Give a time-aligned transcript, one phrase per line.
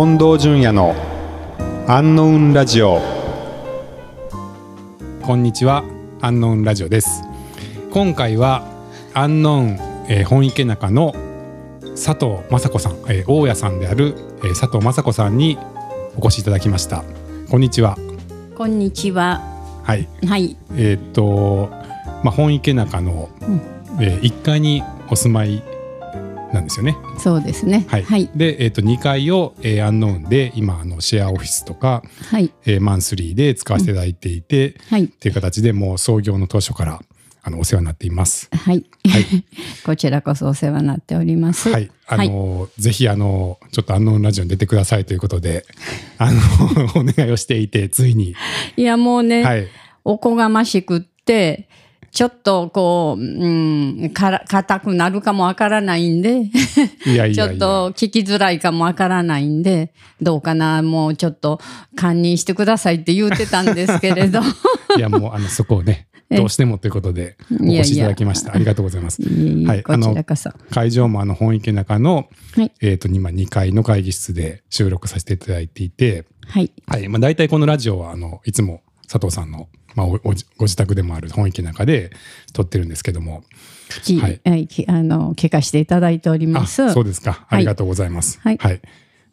[0.00, 0.94] 近藤淳也の
[1.86, 3.02] アンノウンラジオ。
[5.20, 5.84] こんにちは
[6.22, 7.22] アンノウンラジオです。
[7.90, 8.64] 今回は
[9.12, 9.78] アンノウン、
[10.08, 11.12] えー、本池中の
[12.02, 15.58] 佐藤雅子さん、えー、大家さんである、えー、佐藤雅子さんに
[16.16, 17.04] お越しいただきました。
[17.50, 17.98] こんにちは。
[18.56, 19.42] こんにちは。
[19.84, 20.08] はい。
[20.26, 20.56] はい。
[20.76, 21.68] えーっと
[22.24, 23.60] まあ本池中の、うん。
[24.02, 25.62] えー、1階にお住まい
[26.52, 26.96] なんですよね。
[27.18, 27.86] そうですね。
[27.88, 28.30] はい、はい。
[28.34, 32.52] で、えー、と2階を、えー、アンノウンで今あのシェアオフィスとか、はい。
[32.66, 35.04] えーマンスリーで使わせていただいていて、はい。
[35.04, 37.00] っていう形でもう創業の当初から
[37.42, 38.48] あのお世話になっています。
[38.52, 39.44] はい、はい。
[39.84, 41.70] こちらこそお世話になっております。
[41.70, 45.64] はい、あの、ぜひあのちょっとアンノウンラジオに出てくださいということで、
[46.18, 46.40] あの
[47.00, 48.34] お願いをしていてついに、
[48.76, 49.68] いやもうね、はい、
[50.04, 51.68] おこがましくって
[52.10, 53.24] ちょっとこう、う
[54.06, 56.42] ん、から硬くなるかもわからないんで
[57.06, 61.60] いやいやいや、ちょっと聞きづらいかもわからないんでどうかなもうちょっと
[61.96, 64.40] 堪忍してくださいって言ってたんですけれど
[64.96, 68.54] いやもうあのそこをねえどうしてもということでおいやいや越しいただきました。
[68.54, 69.20] ありがとうございます。
[69.20, 77.08] いはいこちらこそ会場もあの本池中の、はいえっ、と今2階の会議室で収録させていただいていて、はいはい。
[77.08, 82.10] まあ、大体このラジオは、あの、いつも佐藤さんの、まあ、おおご自宅でもある本池の中で
[82.52, 83.44] 撮ってるんですけども。
[84.04, 87.46] きはいはいきあの聞かせていただいておりあ、ますそうですか。
[87.48, 88.40] ありがとうございます。
[88.40, 88.58] はい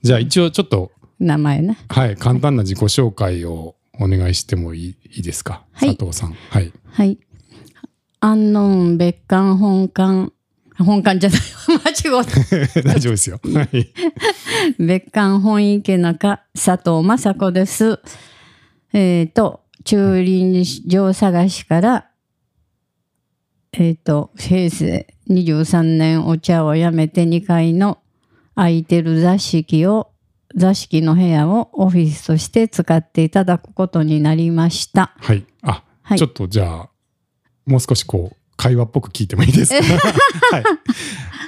[0.04, 6.34] じゃあ一応ちょっと、名前ねはい、簡単な自己紹介をお願いしてもいいいいですか、はい佐藤さん。
[6.34, 6.72] はい。
[6.86, 7.20] はい。
[8.20, 10.32] 安納別館本館、
[10.78, 11.40] 本館じゃない、
[11.84, 12.26] 間違っ
[12.74, 12.82] た。
[12.82, 13.40] 大丈夫ですよ。
[13.44, 13.94] はい。
[14.80, 18.00] 別館本池中佐藤雅子です。
[18.94, 22.10] えっ、と、駐輪場探しから、
[23.72, 28.00] えっ、と、平成23年お茶をやめて2階の
[28.54, 30.12] 空いてる座敷を、
[30.54, 35.14] 座敷の部屋をオフィスとして使っていただくことになりました。
[35.20, 35.46] はい。
[35.62, 36.90] あ、はいちょっとじゃあ、
[37.66, 39.86] もう少しこう、会話っぽく聞いてもいいですか？
[40.52, 40.64] はい。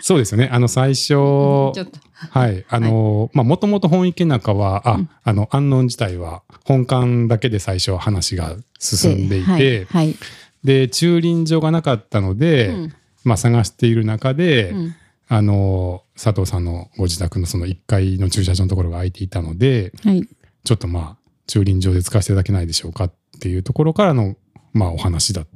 [0.02, 0.48] そうですよね。
[0.50, 2.00] あの、最初、ちょっと。
[2.32, 2.66] はい。
[2.70, 9.86] あの、まあ、もともと本池中は、あ、あの、安納自体は本館だけで最初話が進んでいて、はい。
[9.86, 10.16] はい
[10.64, 12.94] で、駐輪場がなかったので、うん
[13.24, 14.96] まあ、探している中で、うん
[15.32, 20.28] あの、佐藤さんのご自宅のその1階の駐車場のところが空いていたので、はい。
[20.64, 24.36] ちょっとまあ、駐輪場で使わせていただけないでしょうかっていうところからの、
[24.74, 25.48] まあ、お話だっ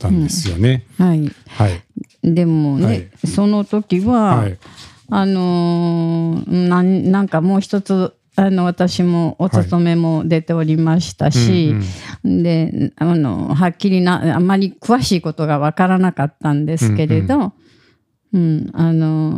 [0.00, 0.84] たんですよね。
[0.98, 1.32] はい。
[1.46, 1.80] はい。
[2.24, 4.58] でもね、はいその時は、はい。
[5.10, 11.74] あのーなんなんかもう一つあの私もお勤めも出ておりましたし、
[12.24, 17.52] であのはっきりなあまり詳しいことがわからなかったんですけれど、
[18.32, 19.32] うんあの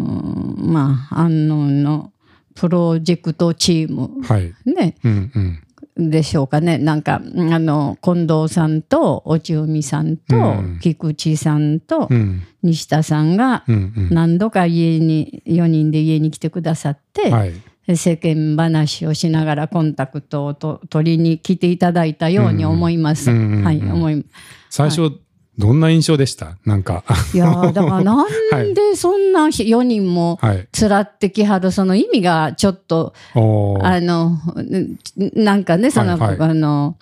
[0.58, 2.12] ーまあ安納の
[2.54, 4.52] プロジェクトチームはい。
[4.66, 5.62] ねうんうん。
[5.96, 7.20] でしょうかねなんかあ
[7.58, 12.42] の近藤さんと落海さんと、うん菊池さんとうん。
[12.62, 13.64] 西田さんが。
[14.10, 17.52] 何度か家に4人で家に来てくださって、はい。
[17.96, 23.30] 世間話をしながらコンタクトをと取りに来ていただいたように思います。
[23.30, 24.24] はい、思い
[24.70, 25.10] 最初、
[25.58, 26.56] どんな印象でした？
[26.64, 27.04] なんか、
[27.34, 30.68] いやーだからなんで そんな4人もはい。
[30.72, 33.84] つらってきはるその意味がちょっとおー。
[33.84, 34.96] あのん
[35.34, 36.50] なんかねその、はいはい。
[36.50, 36.96] あの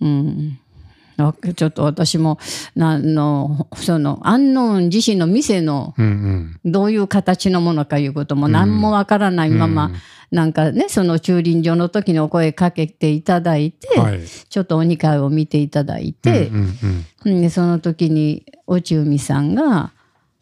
[0.00, 0.58] うん。
[0.58, 0.61] あ
[1.54, 2.38] ちょっと私も
[2.74, 6.06] なあのその安納自身の店のうん
[6.64, 6.72] うん。
[6.72, 9.94] どういう形のものかいうことも何もわからないまま、うん
[10.32, 14.20] なんかねその駐輪場の時にお声かけていただいて、はい。
[14.26, 19.92] ちょっとお二階を見ていただいてう、んうんうんでその時に落海さんが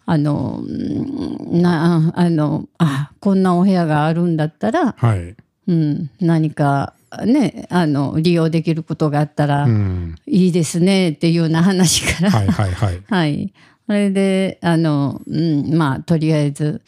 [0.07, 5.35] あのうんなあのあこんなお部屋があるんだったら、はい。
[5.67, 6.95] うん、何か
[7.27, 10.17] ねあの利用できることがあったらうん。
[10.27, 13.03] いいですねっていうような話から、はいはいはい。
[13.09, 13.53] はい。
[13.87, 16.83] それで、あの、うん、まあ、とりあえず、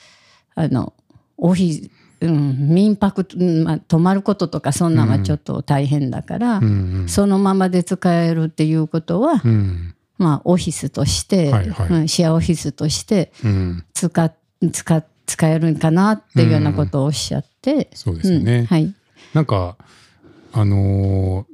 [0.55, 0.93] あの、
[1.37, 6.69] オフィス、うん、民泊、うんまあ、泊まることとか、そんなのはちょっと大変だから、うんう
[7.05, 7.09] ん。
[7.09, 9.97] そのままで使えるっていうことは、うん。
[10.19, 13.85] まあ、オフィスとして、はいはいうんシェアオフィスとしてうん。
[13.93, 14.33] 使っ、
[14.73, 18.59] 使、使えるんかなっていうようなことをおっしゃって、そうですよね。
[18.59, 18.95] うんはい。
[19.35, 19.77] なんか、
[20.53, 21.53] あのー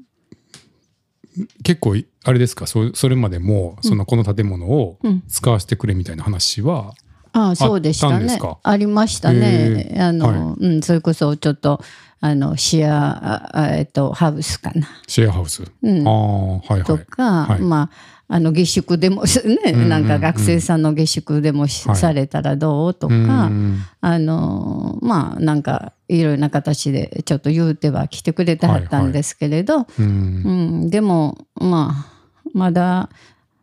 [1.63, 5.23] 結構い、あれですか、そそれまでも、その、この建物をうん。
[5.29, 6.95] 使わせてくれみたいな話は、
[7.33, 8.41] ああそうでしたね。
[8.65, 9.95] ありましたね。
[10.01, 11.81] あの、はうん、それこそちょっと、
[12.21, 14.89] あの、シェア、あえっと、ハウスかな。
[15.07, 15.63] シェアハウス？
[15.83, 16.09] うん。
[16.09, 16.83] ああ、はいはい。
[16.85, 17.61] とか、はい。
[17.61, 17.91] ま
[18.29, 19.23] あ、あの、下宿でも、
[19.65, 22.95] ね、んうんなんか学生さんの下宿でもされたらどう？
[22.95, 23.19] とか、う
[23.51, 30.07] んあの、まあ、なんか、いろいろな形でちょっと言うては来てくれてはったんですけれど、うん。
[30.07, 30.11] う
[30.87, 32.19] ん、でもまあ
[32.55, 33.11] まだ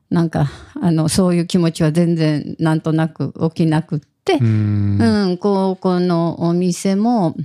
[0.09, 0.49] なんか
[0.79, 7.35] あのそういう気持ちは全然なんとなく起きなくって、ううんんここのお店も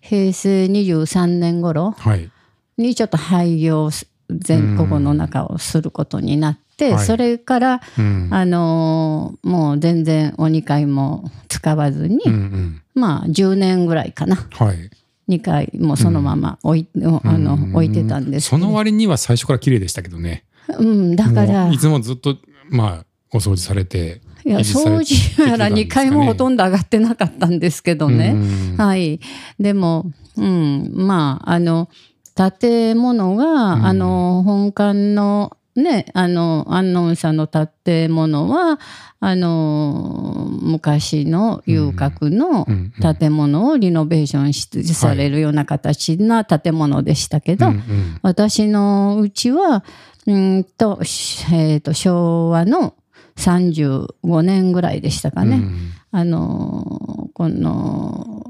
[0.00, 2.30] 平成23年頃はい。
[2.76, 7.04] にちょっと廃業す全国の中をすることになって、はい。
[7.04, 8.28] それから、うん。
[8.32, 14.36] あのーもう全然お2階も使わずに、うんうんまあ10年ぐらいかな。
[14.36, 14.90] はい。
[15.28, 17.74] 2階もそのまま置い,、あのうん。
[17.74, 20.44] 置いてたんですその割には最初から綺麗でしたけどね。
[20.78, 21.72] うん、だから。
[21.72, 22.36] いつもずっと
[22.68, 28.34] まあお掃除されていや掃除やら2できてたんですかね階もほとんど上がってなかったんですけどね。
[28.34, 28.76] うん。
[28.76, 29.20] はい。
[29.58, 31.88] でも、うん、まあ、あの、
[32.34, 33.86] 建物が、うん。
[33.86, 38.80] あの、本館の、ね、あの、安納さんの建物は、
[39.20, 48.18] あの、昔の遊郭のうんうん建物をリノベーションしされるような形な建物でしたけど、うんうん。
[48.22, 49.84] 私のうちは、
[50.26, 52.94] うんと、しえーと、昭和の
[53.36, 55.56] 35年ぐらいでしたかね。
[55.56, 55.92] うん。
[56.12, 58.42] あのこの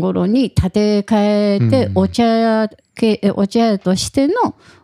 [0.00, 1.98] 頃に建て替えてうん。
[1.98, 4.34] お茶屋系お茶屋としての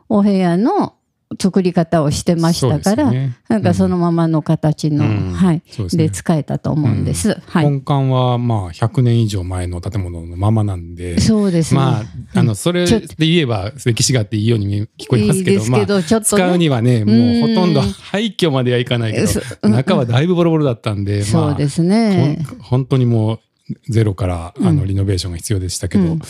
[0.09, 0.95] お部屋の
[1.41, 3.37] 作り方をしてましたから、ね。
[3.49, 5.33] なんかそのままの形の、うん。
[5.33, 6.05] はいですね。
[6.05, 7.41] で使えたと思うんです。
[7.47, 11.81] はい、本館はまあ100年以上前の建物のままなんでそうですね。
[11.81, 12.01] ま
[12.35, 16.43] ああのそれで言えば歴史があっていいように見聞こえますけどまあちょっとね。
[16.43, 17.87] 使うにはねもうほとんどうん。
[17.87, 19.25] 廃墟まではいかないけ
[19.63, 22.39] ど中はだいぶボロボロだったんでまあそうですね。
[22.61, 23.41] 本当にもう
[23.89, 26.11] ゼロからあのリノベーションが必要でしたけど、うん。
[26.13, 26.21] うん。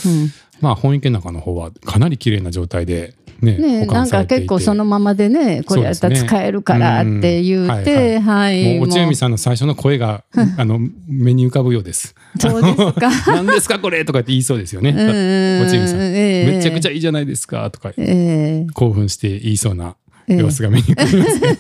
[0.61, 3.15] まあ本池の中の方はかなり綺麗な状態で
[3.45, 9.07] ねね、保なんか結構そのままでねこれやったら使えるからって言うて、はいもう落もう。
[9.07, 10.25] 海さんの最初の声が
[10.57, 12.15] あの目に浮かぶようです。
[12.39, 13.11] そうですか。
[13.33, 14.91] 何ですかこれとかって言いそうですよね。
[14.91, 15.63] うんうんうん。
[15.63, 16.57] 落海さん、ええ。
[16.57, 18.67] めちゃくちゃいいじゃないですかとかええ。
[18.73, 19.97] 興奮して言いそうな
[20.29, 21.55] 様子が目に浮かびますけ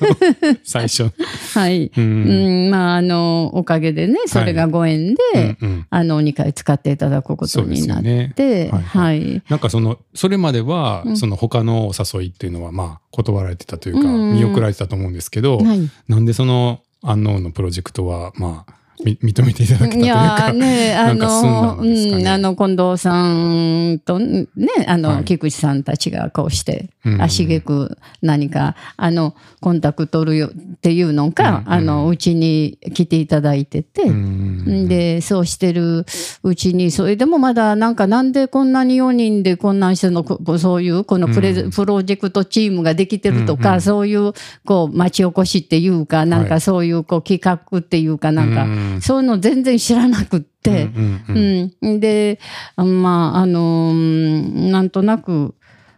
[0.55, 1.11] ど、最初。
[1.55, 1.87] はい。
[1.87, 8.33] ううんん、まあ、あの、おかげでね、それがご縁で、うんうんあの、2回使っていただくことになっよね。
[8.35, 9.43] て、はいははい。
[9.49, 15.91] なんかそのそれまでは、うんその他のお誘いっていうのはまあ断られてたというか、うんうん見送られてたと思うんですけど、はい。
[16.09, 21.93] なんでそのアンノーンのプロジェクトはまあみ認めていただけたといいうやかーね、あの、ね。
[21.93, 24.46] うん、あの、近藤さんとね、
[24.87, 25.25] あの、はい。
[25.25, 27.20] 菊池さんたちがこうして、うん。
[27.20, 31.73] 足げく何か、あの、コンタクト取るよっていうのか、うん。
[31.73, 34.88] あの、うちに来ていただいてて、うん。
[34.88, 36.06] で、そうしてる
[36.44, 40.25] うちに、それでもまだなんかなんでこんなに4人でこんな人の
[40.58, 41.70] そういうこのプレゼ、うん。
[41.70, 43.75] プロジェクトチームができてるとか、うん。
[43.75, 43.81] うん。
[43.81, 44.32] そういう
[44.64, 50.89] こう町おこしっていうか、なんかそういうこう企画っていうかなんか、うんそういうの全然知らなくって、
[51.29, 52.39] うんで、
[52.77, 55.55] まあ、あの、うんなんとなく、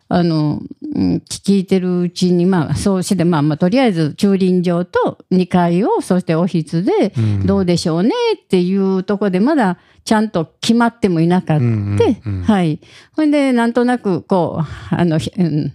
[0.09, 0.61] あの、
[0.95, 7.47] うん聞いてるうちに、まあ、そうして、まあ、まあ、とりあえず駐輪場と2階を、そしてオフィスで、うん。
[7.47, 8.11] どうでしょうね
[8.43, 12.53] っていうところで、まだちゃんと決まってもいなかった。
[12.53, 12.81] はい。
[13.13, 15.73] ほんで、なんとなく、こう、あの、ひうん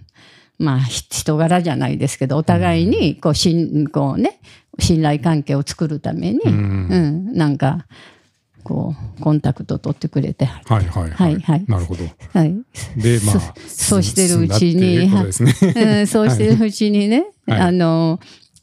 [0.58, 4.38] まあ、ひ人柄じゃないですけど、お互いに、こう、しん、こうね、
[4.78, 7.86] 信頼関係を作るために、ううんん、なんか、
[8.62, 11.64] こう、コンタクト取ってくれて、はいはいはい、はいはい。
[11.66, 12.04] なるほど。
[12.32, 12.54] はい。
[12.96, 15.10] でまあそそうしてるうちに
[16.06, 17.60] そうしてるうちにね、はい。
[17.60, 18.20] あの、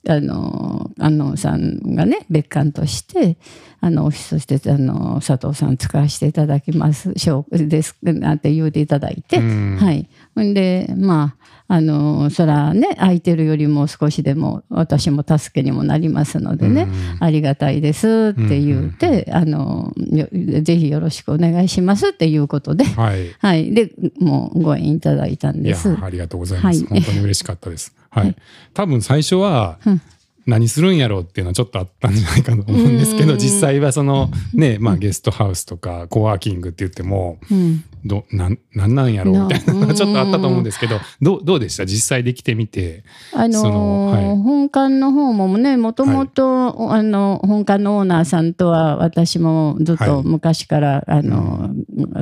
[0.07, 3.37] あの、安納さんがね、別館として、
[3.81, 9.77] あの、オフィスとして、あの、佐藤さん使わせていただきます、しょうです、なんて言うていただいて、うん。
[9.79, 10.09] はい。
[10.36, 11.36] ほんで、ま
[11.67, 16.86] あ、あの、そらね、空いてるよりも少しでも、私も助けにもなりますのでね、う
[17.21, 17.24] ん。
[17.24, 20.27] ありがたいですって言うて、あの、よ
[20.62, 23.36] ぜひよろしくお願いしますっていうことで、はい。
[23.39, 23.74] はい。
[23.74, 25.95] で、もうご縁いただいたんいやです。
[26.01, 27.01] ありがとうございます、はい。
[27.01, 27.95] 本当に嬉しかったです。
[28.09, 28.36] はい、 はい。
[28.74, 30.01] 多分最初は、うん
[30.49, 33.39] 何するんやろうっていうのはちょっとあったんじゃないかと思うんですけどうん。
[33.39, 37.83] 実際はそのねまあゲストハウスとかコワーキングって言ってもうん。
[38.05, 41.85] どなんなんなんやろうみたいなのがちょっとあったと思うんですけどどうどうでした？
[41.85, 43.03] 実際できてみて。
[43.33, 44.23] あのーそのはい。
[44.37, 50.23] 本館の方もね、もともと、あの、本館のオーナーさんとは私もずっとはい。
[50.23, 51.71] 昔から、あの、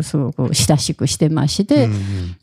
[0.01, 1.89] すごく親しくしてましうて、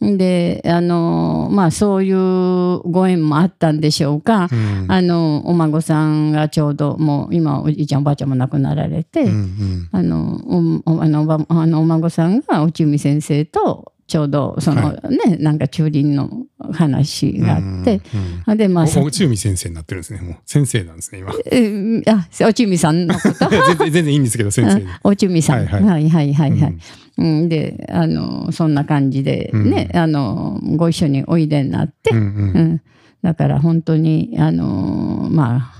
[0.04, 4.48] んで、あの、まあそういうご縁もあったんでしょうか。
[4.52, 4.86] うん。
[4.88, 9.88] あの、お孫さんがちょうど、もう今おじいちゃんおばあちゃんも亡くなられて、うんうん。
[9.92, 16.28] あのおおあのあのお孫さんが内海先生とちょうどその、はねなんか駐輪の
[16.72, 20.36] 話があって、うんうんでまあ内海先生になってるんですねもう。
[20.44, 21.32] 先生なんですね今。
[21.50, 23.48] えあ内海さんのこと？
[23.48, 25.82] 全然全然いいんですけど先生あ内海さん、はいはい。
[25.82, 26.76] はいはいはいはい、
[27.18, 32.28] うん、であのそんな感じでね、あのご一緒においでになって、うんううん
[32.74, 32.82] ん、
[33.24, 35.72] だから本当にあのま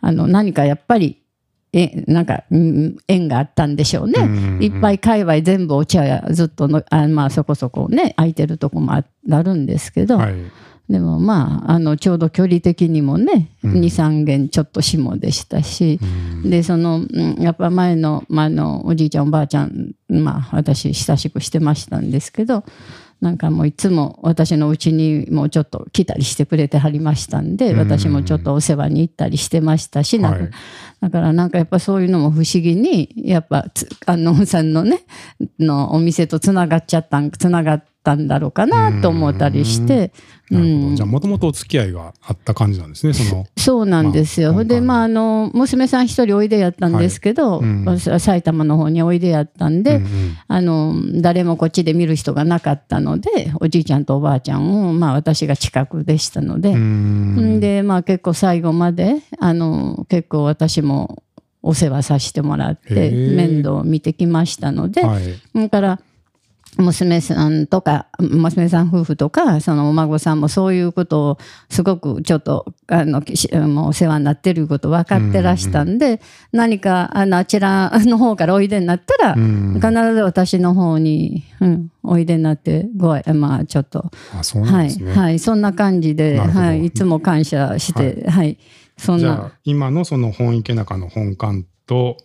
[0.00, 1.22] ああの何かやっぱり
[1.72, 4.20] えなんか、うん縁があったんでしょうね。
[4.20, 4.26] う
[4.58, 10.34] んいっぱい界隈全部お茶屋ずっとのあ、まあ、そこそこね空いてるとこもああるんですけど、はい。
[10.88, 13.72] でもまああのちょうど距離的にもね、うん。
[13.74, 16.50] 23軒ちょっと下でしたし、うん。
[16.50, 22.64] でその、うんやっぱ前の,、まあ、あのおじいちゃんおばあちゃんまあ私親しくしてましたんですけど
[23.20, 27.78] なんかもういつも私のうちにもうちょっと来たりしてくれてはりましたんで、うん。
[27.78, 30.50] 私もちょっとお世話に行ったりしてましたし、なんかはい
[31.00, 35.04] だからなんかやっぱそういうのも不思議にやっぱつ観音さんのね
[35.58, 40.12] のお店とつながっちゃったんつながったんだろうかなと思ったりして、
[40.50, 40.96] うん。
[40.96, 43.46] じゃあもともとお付き合いがあった感じなんですねその。
[43.58, 44.54] そうなんですよ。
[44.54, 47.66] まあで、まあ、あの、娘さん一人おいでやったんですけど、はい。
[47.66, 50.08] うん埼玉の方においでやったんで、うんうん。
[50.46, 57.60] あの、誰もこっちで見る人がなかったので、おじいちゃんとおばあちゃんを、まあ、私が近くでしたので、うん。
[57.60, 61.22] で、まあ、結構最後まで、あの、結構私も
[61.62, 65.24] お世話させてもらって、面倒を見てきましたので、はい。
[65.54, 66.00] だから、
[66.78, 76.20] 娘さんとか、娘さん夫婦とか、そのお孫さんもそういうことをすごくちょっと、あの、しもうお世話になってること分かってらしたんで、
[76.52, 79.74] 何か、あの、あちらの方からおいでになったら、うん。
[79.74, 88.56] 必ず私の方に、うん、おいでになって、ごあまあ、ちょっと、あそうなんはい、はい、そんな感じで、はい、いつも感謝して、はい、
[88.96, 89.52] そんな。
[89.64, 92.18] 今のその本池中の本館と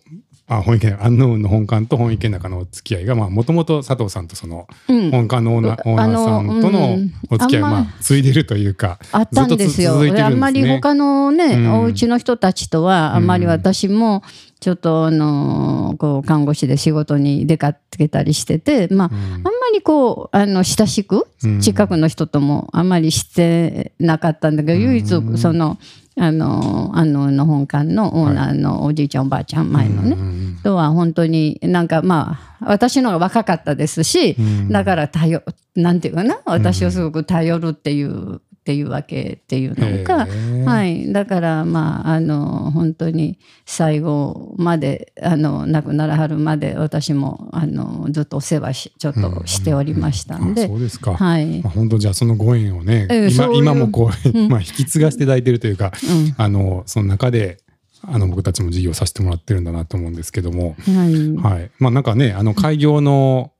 [0.46, 6.98] あ本池中アンノウンの本館と本池中のお付き合いがもともと佐藤さんとそのうん、本館のオーナーさんとあの
[7.30, 9.94] お付き合いままあついでるというかあったんですよ。
[9.94, 11.74] あんまり他のね、うん。
[11.80, 14.22] お家の人たちとは、あんまり私も、
[14.60, 19.34] ちょっと、あの、こう、看護師で仕事に出かけたりしてて、まあ、うん。
[19.34, 25.78] あんまりこう、あの、親しくうん、近くの人ともあんまりしてなかったんだけど、唯一う、んその、
[26.16, 30.16] あの、あの、の本館のオーナーのおじいちゃんおばあちゃん、前のね。
[30.16, 30.58] う、ん。
[30.62, 34.68] とは本当になんかまあ、私の方が若かったですし、うん。
[34.68, 35.42] だから頼、
[35.74, 40.26] なんていうかな、私をすごく頼るっていう、っていうわけっていうのが、
[40.64, 41.12] はい。
[41.12, 51.60] だから、まあ、あの、本当に最後まで、あの、亡くならはるまで、私も、あの、ずっとお世話し、ちょっとしておりましたんあで、そうですか、はい。
[51.60, 54.48] まあ、本当じゃあそのご縁をね、今ええそういう今もこう、うん。
[54.48, 56.34] まあ引き継がせていただいてるというか、うん。
[56.38, 57.58] あのその中で
[58.02, 61.36] あの僕たちも事業させてもらってるんだなと思うんですけども、はい。
[61.36, 63.52] はい、まあなんかねあの開業の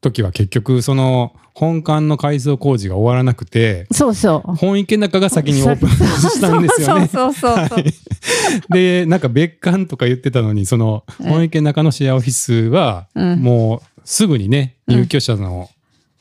[0.00, 4.56] 時は結局その本館の改装工事が終わらなくてそうそう。
[4.56, 7.08] 本池中が先にオープン したんですよね。
[7.08, 7.84] そうそうそうそう。
[8.70, 15.68] でなんか別館とか言ってたのにそのえ本池中のシェアオフィスはうんもうすぐにね入居者の,、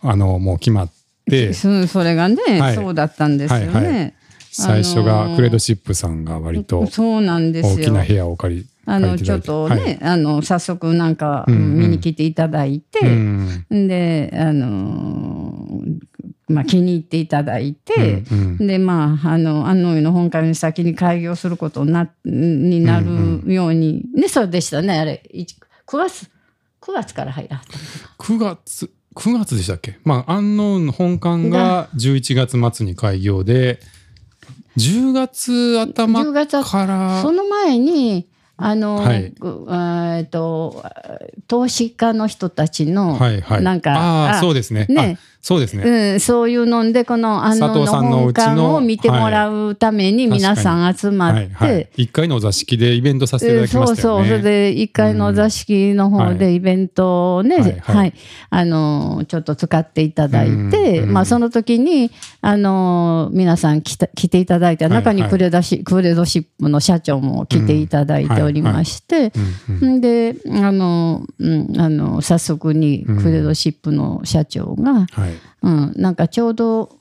[0.01, 0.91] あのもう決まっ
[1.29, 3.67] てそうそれがね、はいそうだったんですよね。
[3.73, 4.13] はいはい
[4.51, 6.79] 最初がクレードシップさんが割と。
[6.81, 9.99] 大きな部屋を借りあのちょっとね、はい。
[10.01, 11.79] あの早速なんかうんうん。
[11.79, 15.99] 見に来ていただいて、うんであのー
[16.51, 18.67] まあ気に入っていただいて、うんうん。
[18.67, 25.55] でまああの安納湯の本館に先に開業することになになるように、ねそうでしたねあれいち
[25.85, 26.27] 9月
[26.81, 29.99] 9月から入らはったのか9月9月でしたっけ？
[30.03, 33.79] まあ安納の本館が11月末に開業で
[34.77, 38.27] 10月頭10月からその前に
[38.61, 39.33] あの、はい。
[39.39, 40.83] ぐえっと
[41.47, 43.63] 投資家の人たちの、はいはい。
[43.63, 44.85] なんかあああそうですね。
[44.89, 45.17] ね。
[45.21, 50.37] あそうですね、うん、そういうのでこの安納佐藤さんのの本館を見てもらうためにはい。
[50.39, 54.41] 皆さん集まって、はいはい、1階のお座敷でイベントさせていただきまそうそう、したよね。
[54.41, 56.23] それで1階のお座敷の方うん。
[56.23, 57.71] はいでイベントをね、ははい。
[57.71, 58.13] い、はい。
[58.49, 69.31] あの、ちょっと使っていただいて、うんまあその時に、あの、皆さん来た来ていただいて、はい中にクレダシ、クレドシップの社長も来ていただいておりまして、
[69.79, 70.01] うんうん。
[70.01, 75.28] で、あの、うん、あの、早速にクレドシップの社長が、はい
[75.61, 76.97] うん、なんかちょうど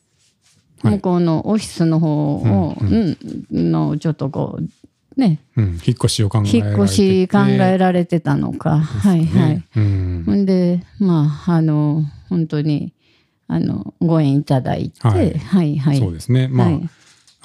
[0.82, 3.73] はい向こうのオフィスの方を、ううん。
[3.73, 5.40] のちょっとこうね。
[5.56, 6.52] うん、引っ越しを考えられて。
[6.52, 9.62] て引っ越し考えられてたのか、はいはい。
[9.76, 10.47] うん。
[10.47, 12.92] でまああの本当に
[13.49, 15.99] あのご縁いただいて、ははいい、はい。
[15.99, 16.49] そうですね。
[16.49, 16.88] まあ、はい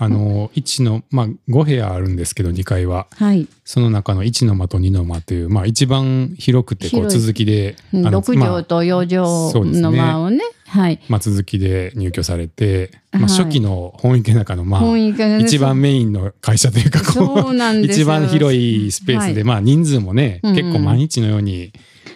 [0.03, 3.07] あの1の、まあ、5部屋あるんですけど2階は。
[3.15, 3.47] はい。
[3.65, 9.83] その中の1の間と2の間という、まあ、一番広くてこう続きであの6まあ畳と4そうですね。
[9.83, 10.43] 畳の間をね。
[10.67, 10.99] はい。
[11.07, 13.37] まあ、続きで入居されて、まあ、はい。
[13.37, 14.97] 初期の本池中の、まあ、
[15.39, 19.43] 一番メインの会社というかこそう一番広いスペースで、はい。
[19.43, 21.71] まあ人数もね、結構毎日のように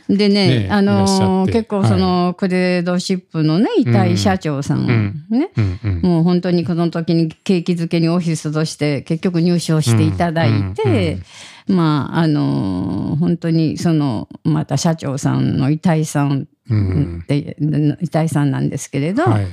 [0.10, 5.26] でねねあの結構その、クレードシップのね遺体社長さん、ん。
[5.30, 6.02] ね、うんうん。
[6.02, 11.20] もう本当にこの時に景気づけにオフィスとして結局入賞していただいて、
[11.68, 17.20] まああの本当にそのまた社長さんの遺体さんうん。
[17.24, 17.58] って、
[18.02, 19.48] 遺体さんなんですけれど、はい。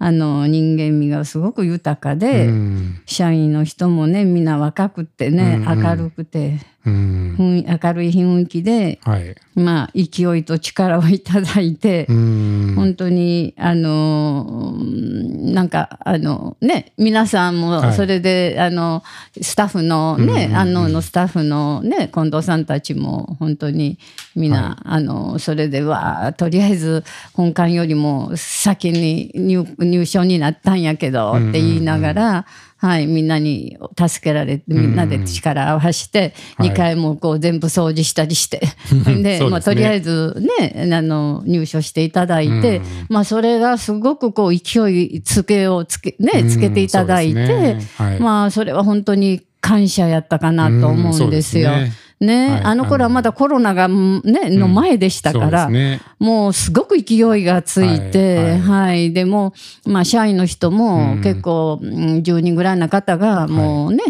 [0.00, 3.00] あの人間味がすごく豊かで、うん。
[3.04, 5.82] 社員の人もねみんな若くてね、うんうん。
[5.82, 7.36] 明るくてうん。
[7.38, 9.34] 明るい雰囲気ではい。
[9.54, 12.72] まあ勢いと力をいただいて、うん。
[12.76, 17.86] 本当にあのうんなんかあのね皆さんはい。
[17.86, 19.02] もそれで、あの
[19.40, 23.98] スタッフのね、安納のスタッフのね近藤さんたちも本当に
[24.36, 32.46] みんな、あのそれではとりあえず本館よりも先に入入賞になったんやけどって言いながら。
[32.78, 36.70] はい、みんなに助けられてみんなで力を合わせて、はい。
[36.70, 38.60] 2回もこう全部掃除したりして、
[39.22, 47.80] でそうでまあ、とりあえずねあの入所していただいて、うんまあ、それがすごくこう勢いつけをつけ,、ね、つけていただいて、ね。
[47.96, 48.20] はい。
[48.20, 51.70] まあそれは本当に感謝やったかなと思うんですよ。
[51.70, 52.48] うね。
[52.48, 56.00] ねはいあの頃はまだコロナが、ね、の前でしたから、そうですね。
[56.18, 59.54] もうすごく勢いがついて、はいはい、でも、
[59.86, 64.02] まあ、社員の人も結構、うん10人ぐらいの方がもうね、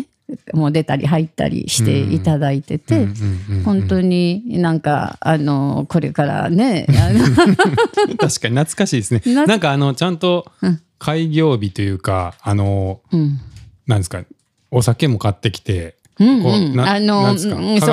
[0.53, 9.23] もう出たり入ったりしていただいてて、うんうんうん本当になんか、あの、これからね、 確かに懐かしいですね。
[9.27, 10.51] ななんかあのちゃんと
[10.99, 13.41] 開業日というか、あのうん。
[13.87, 14.23] なんですか
[14.71, 17.49] お酒も買ってきて、うんあの、そ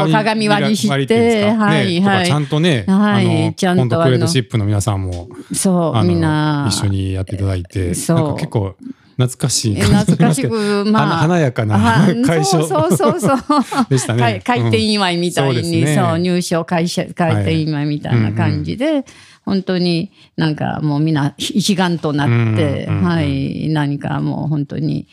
[0.05, 2.25] う、鏡割りしてはい、はい。
[2.25, 2.39] ちゃ。
[2.39, 6.67] んとね、はいちゃんとクレードシップの皆さんもそう、みんな。
[6.70, 8.36] 一緒にやっていただいて、そう。
[8.36, 8.75] 結構
[9.17, 10.50] 懐かしいえ懐かしく、
[10.91, 11.22] まあ。
[11.22, 13.86] 華華やかなあ 会所そうそうそうそう。
[13.89, 14.22] でしたね。
[14.22, 19.05] はい開店祝いみたいに、うんそうね入賞会社、開店祝いみたいな感じで、
[19.46, 23.04] 本当になんかもうみんな一丸となって、うんうんうん。
[23.06, 25.08] はい、何かもう本当に、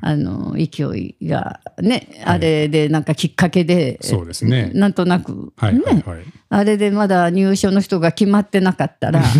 [0.00, 4.70] あの、勢いがね、あれでなんかきっかけで、そうですね。
[4.74, 6.24] なんとなく、はいはいはい。
[6.50, 9.22] あれでまだ入所の人が決まってなかったら。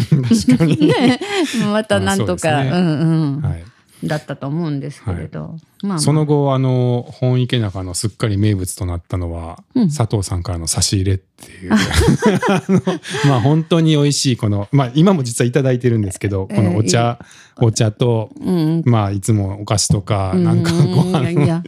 [0.59, 1.21] ね、
[1.73, 2.71] またなんとか、うね。
[2.71, 3.65] うんうん、はい。
[4.05, 5.99] だったと思うんですけれど、まあまあ。
[5.99, 9.63] その後あの本池中のすっかり名物となったのは、
[9.97, 11.71] 佐藤さんからの差し入れっていう。
[13.29, 17.19] まあ本当に美味しいこのまあ今も実はいただいてるんですけどこのお茶、
[17.61, 18.83] お茶と、うん。
[18.87, 21.13] まあいつもお菓子とかなんかごうん。
[21.13, 21.63] 飯いや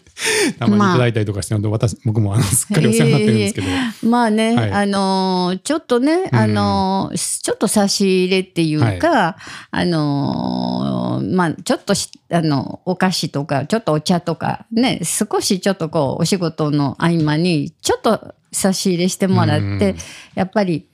[0.59, 3.67] たまにいただいたりとかして、私僕もあのすっかりお世話になってるんですけど、
[4.09, 4.73] まあね、はい。
[4.73, 9.37] あのーちょっとね、あのーちょっと差し入れっていうか、
[9.71, 19.97] あのーまあちょっとしあのお菓子とかちょっとお茶とかね少しちょっとこうお仕事の合間にちょっと差し入れしてもらって、うん。
[20.35, 20.87] やっぱり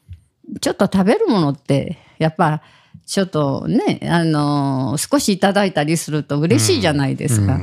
[0.60, 2.62] ちょっと食べるものってやっぱ
[3.06, 7.58] ちょっとね、あのー少しいただいたりすると嬉しいじゃないですか。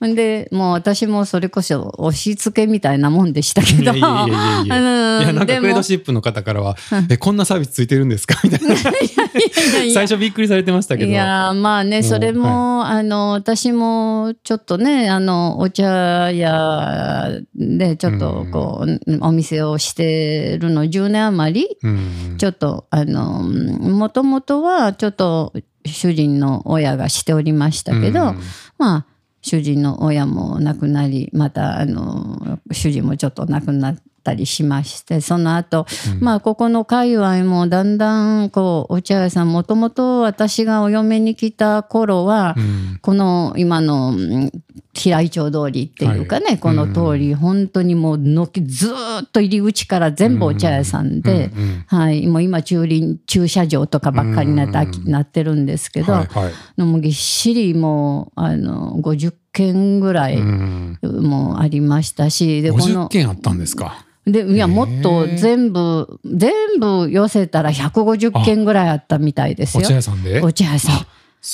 [0.00, 3.92] でもう私もそれこそ押し付けみたいなもんでしたけど。
[3.94, 6.76] いやなんかクレードシップの方からは
[7.08, 8.76] 「えこんなサービスついてるんですか?」みたいな。
[9.92, 11.10] 最初びっくりされてましたけど。
[11.10, 22.34] いやーまあねそれも、あの私もちょっとねあのお茶屋でちょっとこう、お店をしてるの10年余りうん。
[22.38, 25.52] ちょっとあのもともとはちょっと
[25.84, 28.40] 主人の親がしておりましたけど、うん。
[28.78, 29.06] まあ
[29.46, 35.86] 主人の親も亡くなりまたあの主人もちょっと亡くなってたりしましてその後、
[36.20, 42.98] まあここの界隈もだんだんこうお茶屋さんもともと私がお嫁に来た頃は、うん。
[43.02, 44.50] この今のうん
[44.94, 56.52] 平井町通りっていうかね、この通り、本当にもうのきずーっと入り口から全部お茶屋さんで、うんうんはい、もう今駐輪駐車場とかばっかりになって、なってるんですけど、はいはい。
[56.78, 60.98] のもぎっしりもうあの50件ぐらいうん。
[61.02, 64.06] もありましたし、でこ50の件あったんですか。
[64.26, 70.40] でいやもっと全部全部寄せたら150件ぐらいあったみたいですおよ茶屋さんで？
[70.40, 71.06] お茶屋さん。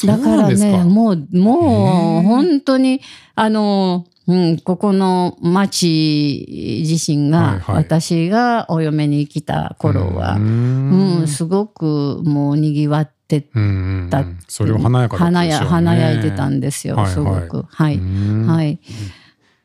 [0.07, 0.49] だから。
[0.49, 3.03] ねもうもう本当に
[3.35, 15.59] あの、うん、ここの町自身が、はいはい私がお嫁に来た頃は、ううんんすごくもうにぎわってうんうんたそれを華やかだった華や。
[15.61, 17.67] 華やいてたんですよ、はいはいすごく。
[17.69, 17.97] はい。
[17.97, 18.79] うんはい。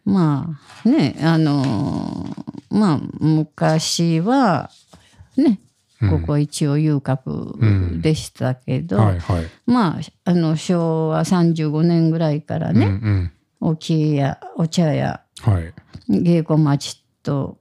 [0.08, 4.70] まあね、あのーまあ昔は
[5.36, 5.60] ね、
[6.00, 7.56] ここは一応遊郭
[8.02, 9.46] でしたけど、はいはい。
[9.66, 13.32] まああの昭和35年ぐらいからうんね、うん。
[13.60, 15.74] お木やお茶やはい。
[16.10, 17.58] 芸妓町と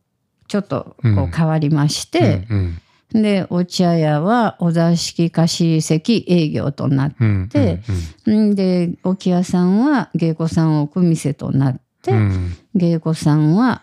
[0.47, 2.79] ちょっとこう変わりまして、うん
[3.13, 7.81] でお茶屋はお座敷貸し席営業となっうんで
[8.29, 11.81] んで置屋さんは芸妓さんを置く店となって、
[12.13, 12.57] うんうん。
[12.75, 13.83] 芸妓さんは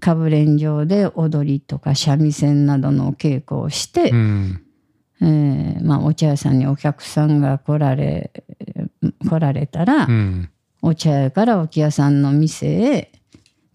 [0.00, 4.62] かぶれん場で踊りとか三味線などの稽古をして、うん。
[5.20, 8.32] えーまあ、お茶屋さんにお客さんが来られ
[9.28, 10.48] 来られたら、うん。
[10.82, 13.12] お茶屋から置屋さんの店へ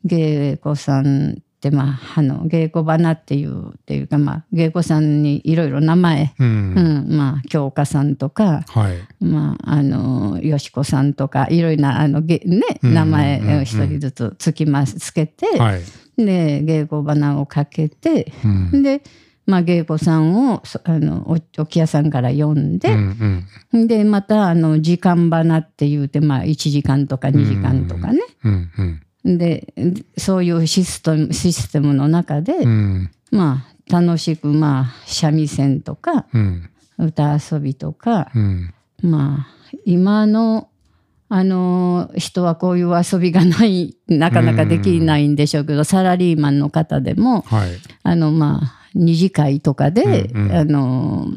[0.04, 9.24] 芸妓さんまああの芸妓花っていうっていうかまあ芸妓さんにいろいろ名前、ううんんまあ京香さんとか、はい。
[9.24, 15.82] まあ、あのよしこさんとかいろいろなあのげ、ね、うん名前を一人ずつつきますつけて、はい。
[16.18, 18.84] で芸妓花をかけてうん。
[18.84, 19.02] で、
[19.48, 22.90] まあ、芸妓さんをそあのお置屋さんから呼んうんで、
[23.74, 23.88] うん。
[23.88, 29.74] でまたあの時間花っていうて、まあ、1時間とか2時間とかね、うんうんで
[30.18, 33.12] そういうシステムシステムの中で、うん。
[33.32, 36.70] まあ楽しくまあ三味線とかうん。
[36.98, 38.74] 歌遊びとか、うん。
[39.02, 40.70] まあ今の
[41.30, 47.70] あの人はこういう遊びがないなかなかできないんでしょうけど、サラリーマンの方でもはい。
[48.04, 50.52] あのまあ二次会とかで、うんうん。
[50.54, 51.28] あの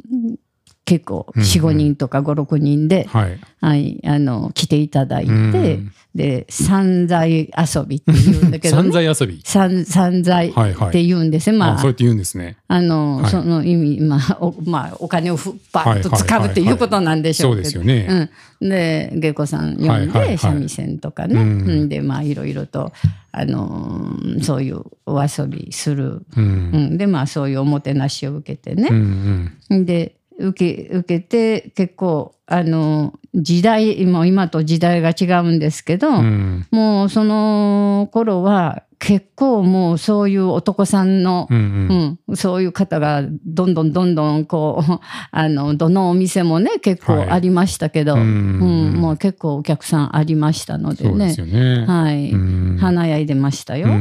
[0.91, 1.49] 結構うんうん。
[1.49, 3.39] 45人とか56人で、はい。
[3.61, 5.93] はい、あの来ていただいて、うん。
[6.17, 9.41] で散財遊びって言うんだけど、散ね、 財遊び。
[9.45, 10.89] 散散財はいはい。
[10.89, 12.57] って言うんですね、まああそうやって言うんですね。
[12.67, 13.31] あの、はい。
[13.31, 17.63] その意味、まあおまあ、お金をふバッと使うっていうことなんでしょそううけど。
[17.63, 18.29] ですよね。
[18.61, 20.39] うん、で芸妓さん呼んで、はいはいはい。
[20.39, 21.71] 三味線とかね、うん。
[21.71, 21.89] うん。
[21.89, 22.93] でまあいろいろと、
[23.31, 26.95] あのーそういうお遊びする、ううん。
[26.95, 29.87] ん、でまあそういうおもてなしを受けてうんうね、ん。
[29.87, 36.67] で受け受けて結構あの時代もう今と時代が違うんですけど、うん。
[36.71, 41.61] もうその頃は結構もうそういう男さんの、うんう
[41.95, 42.19] ん。
[42.27, 45.01] うん、そういう方がどんどんどんどんこう
[45.31, 47.31] あのどのお店もね結構はい。
[47.31, 48.21] ありましたけど、うん。
[48.21, 51.37] うんもう結構お客さんありましたのでね。
[51.37, 51.85] ね。
[51.87, 52.79] はい、うん。
[52.81, 53.89] 華やいでましたよ。
[53.89, 53.97] ううん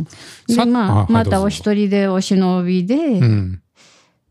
[0.00, 0.06] ん。
[0.48, 3.60] でさまあまたお一人でお忍びで、うん。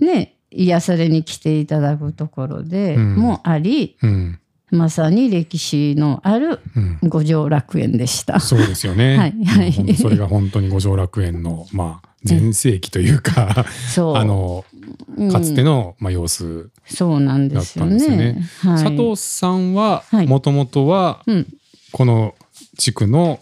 [0.01, 3.15] ね癒されに来ていただくところでうん。
[3.15, 4.39] もあり、うん。
[4.71, 6.99] まさに歴史のあるうん。
[7.03, 8.39] 五条楽園でした。
[8.39, 9.17] そうですよね。
[9.17, 9.95] は いはい。
[9.95, 13.65] それが本当に五条楽園の、まあ、全盛期というか、
[14.15, 14.65] あの、
[15.17, 15.31] うん。
[15.31, 16.69] かつての、まあ、様子。
[16.87, 18.45] そうなんですよだったんね。
[18.61, 21.47] はい、佐藤さんははい、もともとは、うん、
[21.91, 22.35] この
[22.77, 23.39] 地区の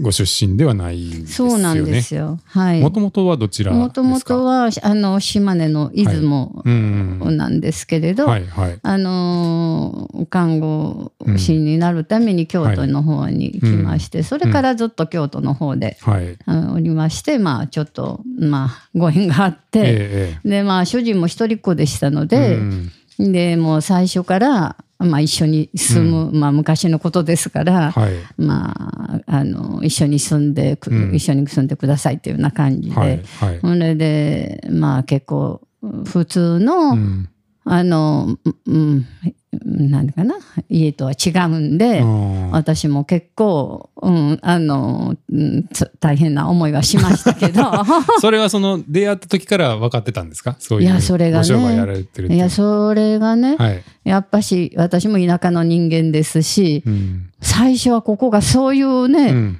[0.00, 1.52] ご出身ではないんですよね。
[1.52, 2.40] そうなんですよ。
[2.44, 2.80] はい。
[2.80, 3.84] もともとはどちらですか？
[3.84, 7.36] もともとはあの島根の出雲うんうん。
[7.36, 8.78] なんですけれど、はいはい。
[8.82, 16.36] あのー看護師になるために京都の方に来まして、それからずっと京都の方で、はい。
[16.74, 28.12] おりましてまあちょっとまあご縁があって、ええでまあ主人も一人っ子でしたのええで、うんでもう最初から、まあ、一緒に住む、まあ昔のことですから、はい。
[28.36, 33.22] まあ、あの一緒に住んでく、うん一緒に住んでくださいっていうような感じで、はい。
[33.40, 33.60] はい。
[33.60, 35.60] それでまあ結構
[36.04, 37.28] 普通の、うん
[37.66, 38.36] あの、
[38.66, 39.06] うん、
[39.64, 40.34] なんかな
[40.68, 47.62] 家とは違うんで、うん私も結構、うん、あの、うんつ大変な思いはしましたけど
[48.20, 50.56] それはその出会った時から分かってたんですか？
[50.58, 53.82] そういういやそれがねご商売やられてるっていやそれがね、はい。
[54.04, 57.30] やっぱし私も田舎の人間ですし、うん。
[57.40, 59.58] 最初はここがそういううね、ん。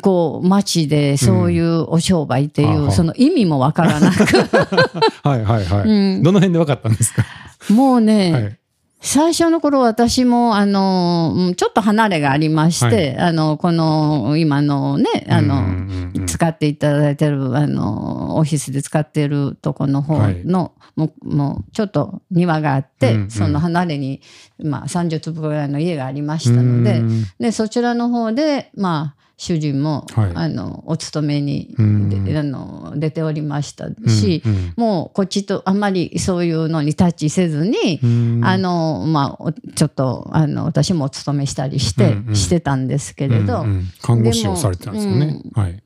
[0.00, 4.24] こう町でそういうお商売っていう、はあはあその意味もわからなく
[5.22, 5.88] はいはいはい。
[5.88, 7.24] うんどの辺で分かったんですか？
[7.68, 8.58] もうね、はい。
[9.02, 23.30] 最初の頃私もあのうんちょっと離れがありまして、あのこの今のねあの、うんうんうん使っていただいてるあのオフィスで使ってるとこの方の、もうもうちょっと庭があって、うんうん。
[23.30, 24.22] その離れに、
[24.58, 27.24] まあ、30坪ぐらいの家がありましたので,、うん。
[27.38, 30.32] でそちらの方でまあ主人も、はい。
[30.36, 32.24] あのお勤めに、うん。
[32.24, 38.40] であの出ておりましたし、うんうんもうこっちとあんまりそういうのにタッチせずに、うん。
[38.44, 42.36] あのまあおちょっとあの私もお勤めしたりして、うんうん。
[42.36, 43.88] してたんですけれど、うんうん。
[44.00, 45.42] 看護師をされてたんですよね。
[45.54, 45.82] はい。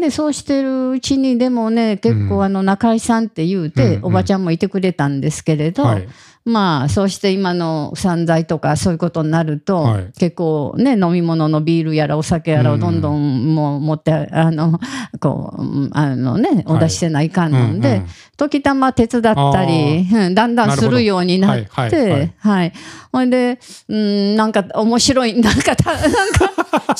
[0.00, 2.28] でそうしてるうちにでもね結うん。
[2.28, 6.08] 構あの中井さんって言うて、おばちゃんもいてくれたんですけれど、はい。
[6.44, 10.12] まあそうして今の散財とかそういうことになると、はい。
[10.18, 14.78] 結構ね飲み物のビールやらお酒やらをどんどんもう持ってあの
[15.20, 18.06] こううんあのねお出しせないかんので、うんうん。
[18.36, 22.34] 時たま手伝ったり、うんだんだんするようになって、はいはい。
[22.38, 22.72] はい。
[23.12, 26.44] ほんで、うん、なんか面白い、なんかた、 なんか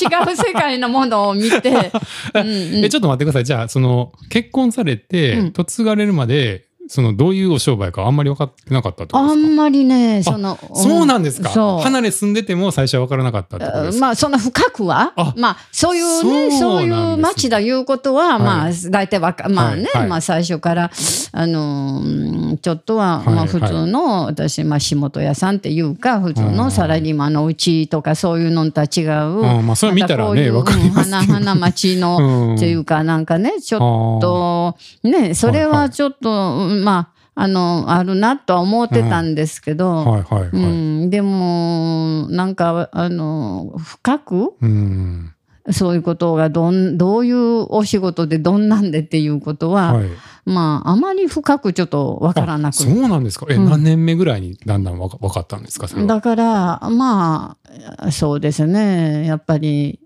[0.00, 1.70] 違う世界のものを見て、
[2.34, 2.84] うん。
[2.84, 3.44] えちょっと待ってください。
[3.44, 5.52] じゃあその結婚されてうん。
[5.52, 9.34] 嫁がれるまでそのどういうお商売かあんまり分かってなかったあですか？
[9.34, 11.50] んまりねそのそうなんですか？
[11.80, 14.06] 離れ住んでても最初は分からなかったってことですか？
[14.06, 15.12] まあそんな深くは？
[15.16, 18.40] あまあそういうねそそういう町だいうことは、はい。
[18.40, 20.90] まあ大体わかまあね、まあ最初から
[21.32, 32.54] あのーちょっとは、はいまあ普通の、私まあ仕事屋さんっていうか普通のサラリーマンのうちとかそういうのとは違う、うんまあそれ見たらねまこういうわかりますけ花花町の、うん。
[32.56, 36.30] っていうかなんかねちょっとねそれはちょっと、
[36.68, 40.24] うんまああのあるなとは思ってたんですけど、
[41.08, 45.30] でもなんかあの深くうん。
[45.70, 50.08] そういうことがどんどういうお仕事でどんなんでっていうことは、はい、
[50.44, 52.74] まああまり深くちょっとわからなく。
[52.74, 53.46] そうなんですか？
[53.48, 53.70] え、うん。
[53.70, 57.56] 何年目ぐらいにだんだんわか分かったんですかだからま
[57.96, 59.26] あそうですね。
[59.26, 60.00] やっぱり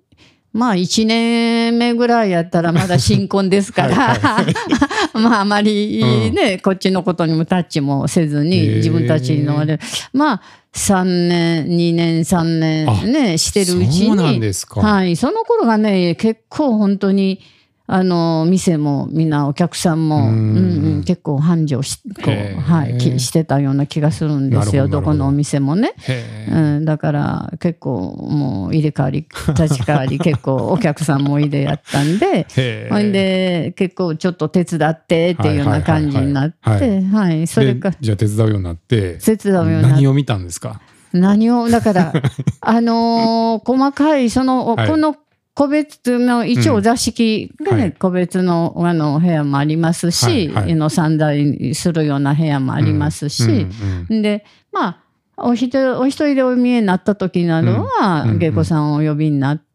[0.59, 3.95] まあ1年目ぐらいやったらまだ新婚ですから。
[3.95, 4.47] はい
[5.15, 8.77] まああまりね、こっちのことにもタッチもせずへにー。
[8.77, 9.79] 自分たちのあれ。
[10.13, 10.43] まあ
[10.75, 14.53] 3年2年3年ねしてるうちに。
[14.83, 17.41] はい、その頃がね結構本当に
[17.91, 24.89] あの店もみんなお客さんも、ううんんうん、結構繁盛しこう、はい、きしてたような気がするんですよ。
[24.89, 25.03] どど。
[25.03, 25.95] このお店もね。
[26.53, 29.27] うん、だから結構もう入れ替わり
[29.59, 32.47] 立ち替わり結構お客さんもいでやったんで
[32.93, 39.89] ほんで結構ちょっと手伝ってっていうような感じになってはいそれかでじゃあ手伝うようになって手伝うようになって。
[39.93, 40.83] 何を見たんですか？
[41.15, 42.13] 何をだから
[42.61, 44.89] あのー細かいその、はい。
[44.91, 45.17] この
[45.59, 47.93] 個別の一応座敷がね、はい。
[47.93, 50.77] 個別のあの部屋もありますし、はいはい。
[50.77, 55.03] の散財するような部屋もありますし、うんうんでまあ
[55.37, 59.68] お一人お一人でお見えになった時などは、うんうん芸妓さんをお呼びになって、うんうん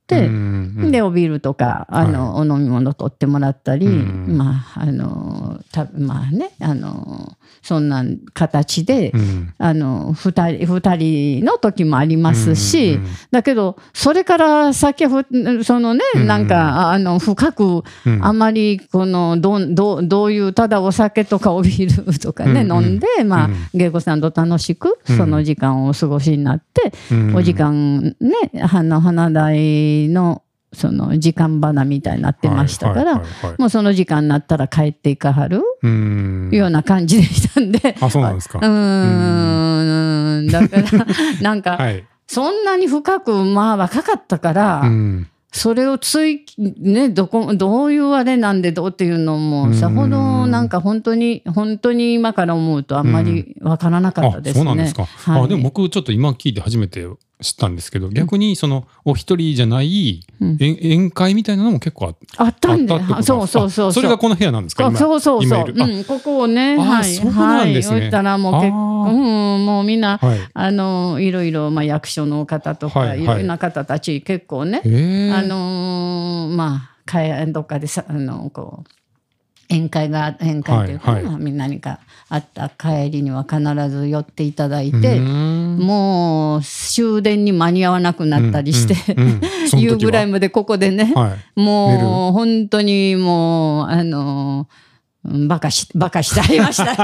[0.92, 9.54] でおビールとかあの、お飲み物取ってもらったり、うんまああのたまあねあのそんな形で、うん。
[9.58, 15.06] あの二人二人の時もありますし、うんうんだけどそれから先
[15.64, 18.26] そのね、うんなんかあの深くうん。
[18.26, 22.84] あまりこのどんどうどういうただお酒とかおビールとかね、うんうん。
[22.86, 23.56] 飲んで、まあうん。
[23.74, 25.18] 芸妓さんと楽しくうん。
[25.18, 27.36] その時間をお過ごしになって、うん。
[27.36, 33.24] お時間ねあの花台のその時間花みたいになってましたから、
[33.58, 36.50] もうその時間になったら帰っていかはるうん。
[36.52, 37.96] ような感じでしたんで。
[38.02, 38.60] あそうなんですか。
[38.60, 40.48] うーん。
[40.48, 41.06] だから
[41.42, 42.04] なんか、はい。
[42.28, 45.28] そんなに深くまあ若かったから、うん。
[45.52, 49.50] それをついねどこどういうあれなんでどうっていうのうん。
[49.52, 54.62] もさほどなんか本当に本当に今から思うとあんまりわからなかったですね。
[54.62, 55.44] あそうなんですか、はい。
[55.44, 57.08] あでも僕ちょっと今聞いて初めて
[57.44, 60.52] 知ったんですけど逆にそのお一人じゃないうん。
[60.54, 65.76] 宴宴会みたいなのも結構ああったんであったってことそうそうそうあそれがこの部屋なんですかそうそうそう、今いる。
[65.84, 68.00] あうん、ここをねあはいそうなんですね。
[68.02, 69.12] はい、たらもう結あ構、ー。
[69.12, 70.40] うん、もうみんなはい。
[70.54, 73.24] あのいろいろ、まあ、役所の方とか、はいはい。
[73.24, 74.82] いろいろな方たち結構ね、
[75.34, 79.03] あのーまあかえどっかでさあのこう
[79.70, 81.52] 宴会が宴会というか、はいはい。
[81.54, 82.00] 何か
[82.30, 89.30] あった帰りには必ず寄っていただいて、もう終電に間に合わなくなったりして、うんうん。
[89.30, 89.42] うん。
[89.70, 89.92] その時は？
[89.94, 91.60] 夕ぐらいまでここでね、はい。
[91.60, 94.84] もう本当にもうあのうん
[95.26, 96.96] バカしバカしてありました。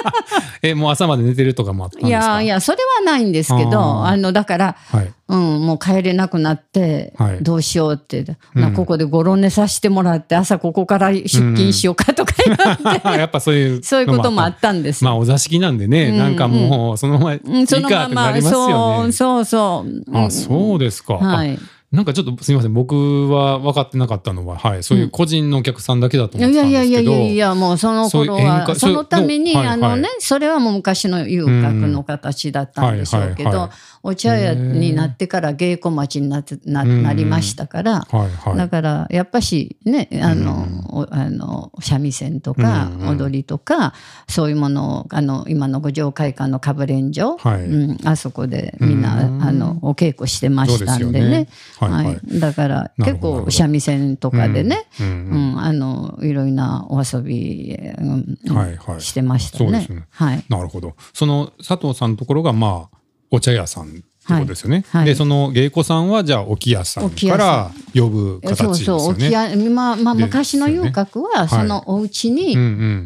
[0.62, 5.12] えもう朝まで寝てるとかもあったんですいかやいやそれはないんですけどあのだからはい。
[5.28, 7.42] うん、もう帰れなくなって、はい。
[7.42, 8.62] どうしようって、うん。
[8.62, 15.04] なここでごろ寝させてもらって朝ここから出勤しようかとか言って、 やっぱそういう そういうこともあったんです。
[15.04, 15.10] よ。
[15.10, 16.18] まあお座敷なんでね、うん。
[16.18, 19.12] なんかもうそのままいうん、いかってなりますよね。
[19.12, 20.16] そうそうそう。
[20.16, 21.58] あそうですか、あはい。
[21.90, 22.74] なんかちょっとすみません。
[22.74, 29.72] 僕は分かってなかったのは、はい、そういう個人のお客さんだけだとい思ってたんやいやいやですけどいやいやもうその頃はそのために、そうはい。
[29.72, 38.56] あのね、それはもう昔の遊郭の形だったんでしょうけど、はいはいはいお茶屋になってから芸妓町になってななりましたから、はいはい。
[38.56, 43.94] だからやっぱしねあの、おあの三味線とか踊りとか、
[44.28, 47.62] そういうものをあの今の五条会館のかぶれん所、はい。
[47.62, 51.28] うん、あそこでみんな、うんあのお稽古してましたんでね。
[51.28, 51.48] ね。
[51.78, 52.06] はいはい。
[52.06, 52.40] はい。
[52.40, 59.00] だから結構三味線とかでね、うんあのいろいろなお遊び、うんはいはい。
[59.00, 59.86] してましたね。
[59.88, 60.06] ね。
[60.10, 60.44] はい。
[60.48, 60.94] なるほど。
[61.12, 62.97] その佐藤さんのところがまあ
[63.30, 65.00] お茶屋さんってことですよね、はい。
[65.00, 65.06] はい。
[65.06, 69.26] でその芸妓さんはじゃあ置屋さんから呼ぶ形そうですよそう、ね。
[69.28, 72.56] 沖合まあまあ、昔の遊郭は、そのお家に、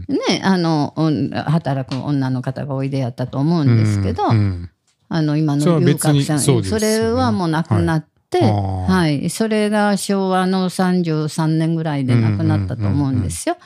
[0.09, 4.71] ね、あのうん働く女の方がおいでやったと思うんですけど、うんうん。
[5.09, 6.63] あの今の遊郭さんそね。
[6.65, 8.07] それはもうなくなっ
[8.39, 13.59] って、はい、それが昭和の33年ぐらいで亡くなったと思うんですよ。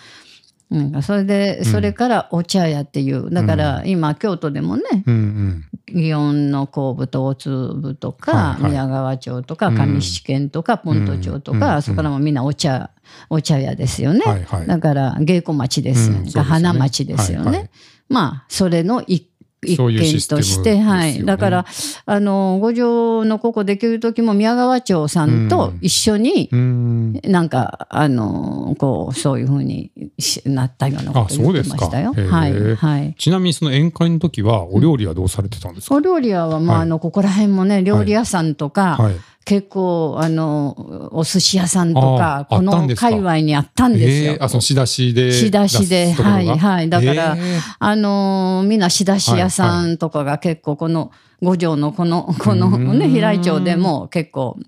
[0.69, 9.77] なんかそれでそれからお茶屋っていうだから今京都でもねうんうん祇園の後部と大粒とか、宮川町とかうん。
[9.77, 12.91] 上七軒とか本島町とか、そこからもみんなお茶
[13.31, 14.21] お茶屋ですよね、
[14.67, 17.71] だから芸妓町ですよね、花町ですよね、
[18.09, 19.29] まあそれの一
[19.67, 21.67] 一件として、はい、だから
[22.07, 27.21] あの五条のここできる時も宮川町さんと一緒に、うん。
[27.25, 32.13] なんかあのこうそういうふうにしなったようなことあそう言ってましたよ。
[32.13, 33.15] はいはい。
[33.19, 36.87] ちなみにその宴会の時はお料理はどうされてたんですか、お料理屋は、まあ、はい。
[36.87, 39.15] あのここら辺もね料理屋さんとか、はい
[39.47, 44.33] 結構あのお寿司屋さんとかこの界隈にあったんですよ。
[44.33, 46.91] えーあその仕出しで仕出しではいはい。
[46.91, 47.61] だからえー。
[47.79, 54.59] あのーみんな仕出し屋さんとかが結構この五条のこのこのねん平井町でも結構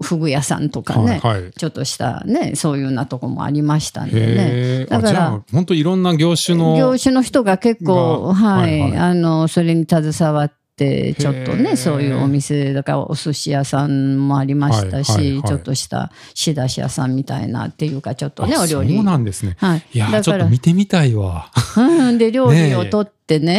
[0.00, 1.52] フグ屋さんとかね、はいはい。
[1.52, 4.86] ちょっとしたねそういうようなとこもありましたんでね。
[4.86, 8.96] だからあ本当いろんな業種の業種の人が結構がはい、はいはい。
[8.96, 15.42] あのそれに携わってちょっとねそういうお店だからお寿司屋さんもありましたし、はいはいはい。
[15.42, 18.94] ちょっとした仕出し屋さんみたいなっていうかちょっとねあお料理。
[18.94, 19.56] そうなんですね。
[19.58, 21.50] はい、いやだからちょっと見てみたいわ。
[21.76, 23.17] うんで料理をとってね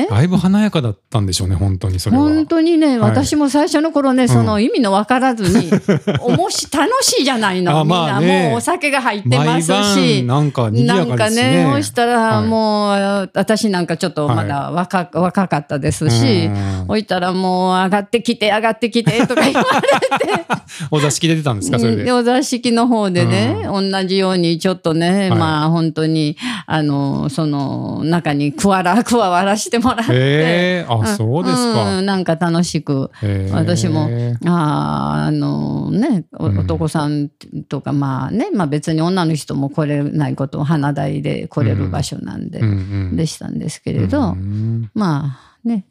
[0.09, 2.23] だいぶ華やかだったんでしょうね本当にそれは。
[2.23, 3.11] 本当にね、はい。
[3.11, 5.69] 私も最初の頃ね、その意味の分からずに、
[6.21, 10.27] お もし楽しいじゃないの、あみんな、もうお酒が入ってま毎すし晩。
[10.27, 11.35] なんか賑なんかね。
[11.35, 12.47] ね、そうしたらはい。
[12.47, 20.45] もう、私なんかちょっとまだ若,、若かったですしうん、置いたらもう上がってきて上がってきてとか言われて、
[20.89, 22.05] お座敷出てたんですかそれで？
[22.05, 25.39] でお座敷の方でね、同じようにちょっとね、はい。
[25.39, 30.13] まあ本当に、あの、その中に加わら、 加わらしてもらって。
[30.13, 31.99] へえあそうですか。
[31.99, 32.05] うん。
[32.05, 33.53] なんか楽しくへー。
[33.53, 34.09] 私も
[34.45, 37.29] あーあのね男さん
[37.67, 42.71] とかまあね、まあ、別に女の人も来れないこと花台で来れる場所なんで、うんう
[43.13, 43.15] ん。
[43.15, 45.85] でしたんですけれど、うんまあね。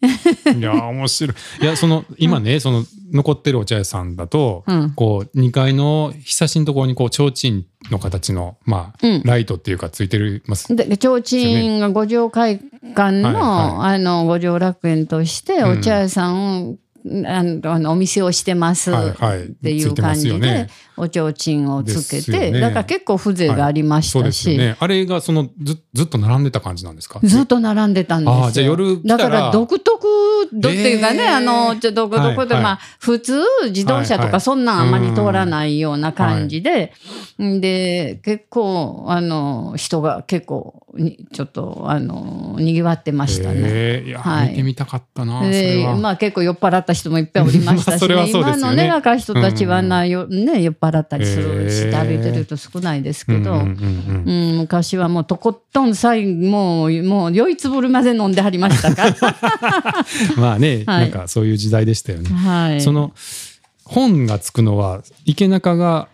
[0.56, 1.36] いや面白い。
[1.62, 4.90] いやその今ねその残ってるお茶屋さんだと、うん。
[4.94, 9.22] こう2階のひさしのところにこう提灯の形のまあ、うん。
[9.24, 10.74] ライトっていうかついてるます。
[10.74, 12.58] で提灯が五条会
[12.94, 16.76] 館の,、はいあの五条楽園としてお茶屋さんを、
[17.26, 17.42] あ
[17.78, 19.48] のお店をしてますっはいはい。
[19.62, 20.68] ていう感じで、ついてますよね。
[20.96, 22.60] お提灯をつけて、ね。
[22.60, 24.76] だから結構風情がありましたし、ですよね。
[24.80, 27.20] あれがそのずずっと並んでた感じなんですか？
[27.22, 28.76] ずっと並んでたんですよ。
[29.04, 30.06] だから独特
[30.52, 31.36] どっていうかね、えー。
[31.36, 32.62] あの、ちょっと独特で、はいはい。
[32.62, 34.32] まあ、普通自動車とはいはい。
[34.32, 36.92] かそんなんあんまり通らないような感じで、
[37.42, 37.60] ん。
[37.60, 43.60] で、結構、あの、人が結構に、ちょっと、あの、賑わってましたね。
[43.62, 44.08] へー。
[44.08, 44.50] いや、はい。
[44.50, 48.30] 見てみたかったなそれでは、まあ結構酔っ払った人もいっぱいおりましたし、ね、 ね。
[48.30, 52.04] 今のね若い人たちはな、うんよね、酔っ払ったりするし、へー。
[52.04, 59.16] 歩いてる人少ないですけど、うん昔はもうとことん最後もうもう酔いつぶるまで飲んではりましたから。
[60.36, 61.00] まあね、はい。
[61.02, 62.30] なんかそういう時代でしたよね。
[62.30, 62.80] はい。
[62.80, 63.12] その
[63.84, 66.08] 本がつくのは池中が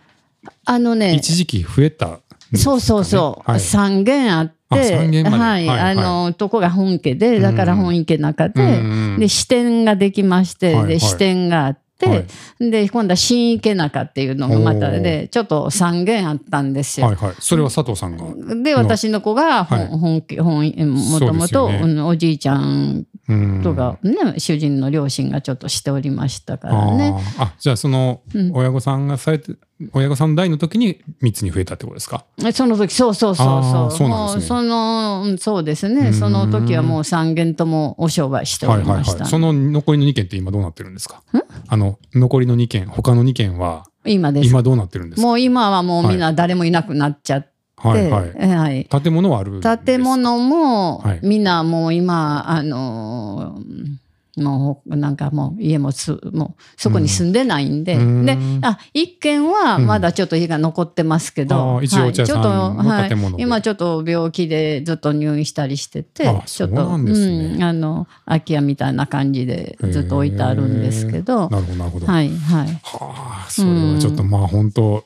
[0.65, 2.19] あのね、一時期増えた
[2.51, 3.59] ね、そうそうそう、はい。
[3.59, 8.81] 三軒あっではい、あのとこが本家で、だから本池中で、
[9.19, 12.25] で支店ができまして、で支店があって、はい。
[12.59, 17.07] で今度は新池中っていうのがまたでちょっと三軒あったんですよ。
[17.07, 17.35] はいはい。
[17.39, 18.55] それは佐藤さんが。
[18.63, 21.69] で私の子が本、家本もともと
[22.07, 27.13] おじいちゃんうんとか、ね主人の両親がちょっとしておりましたからね。
[27.37, 28.51] あじゃあそのうん。
[28.53, 29.53] 親御さんがされて、
[29.93, 32.23] 親御さん代の時に3つに増えたってことですか？
[32.53, 33.91] その時そうそうそうそう。
[33.91, 34.47] そうなんですね。
[34.47, 35.95] そのうんそうですうん。
[35.99, 39.29] ねその時はもう三軒ともお商売しておはいはいりました、はい。
[39.29, 41.21] その残りの2件って今どうなってるんですか？
[41.67, 44.49] あの残りの2件他の2件は今です。
[44.49, 45.27] 今どうなってるんですか？
[45.27, 48.31] もう今はもうみんな誰もいなくなっちゃって、はいはい。
[48.33, 48.85] はい。
[48.85, 51.19] 建物はある建物もはい。
[51.21, 53.94] みんなもう今あのー
[54.37, 58.25] もうなんかもう家もすもうそこに住んでないんで、うん。
[58.25, 63.11] であ一軒はまだちょっと家が残ってますけど、あー一応お茶屋さんのはい。
[63.37, 72.05] 今ちょっと病気でずっと入院したりしててあちょっとそうなんあの空き家みたいな感じでずっと置いてあるんですけど、なるほどなるほど。
[72.05, 72.81] はいはい。
[72.83, 75.05] はあ、それはちょっとまあ本当、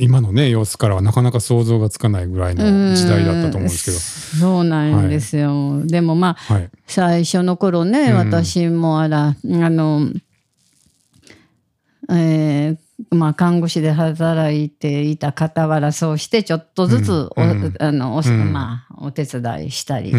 [0.00, 3.98] 今のね様子からはなかなか想像がつかないぐらいの時代だったと思うんですけど。
[3.98, 6.70] そうなんですよ、でもまあはい。
[6.86, 10.08] 最初の頃ね、うん私もあらあの
[12.10, 18.20] えーまあ、看護師で働いていた傍らそうしてちょっとずつお,、あの
[18.52, 20.12] まあ、お手伝いしたり。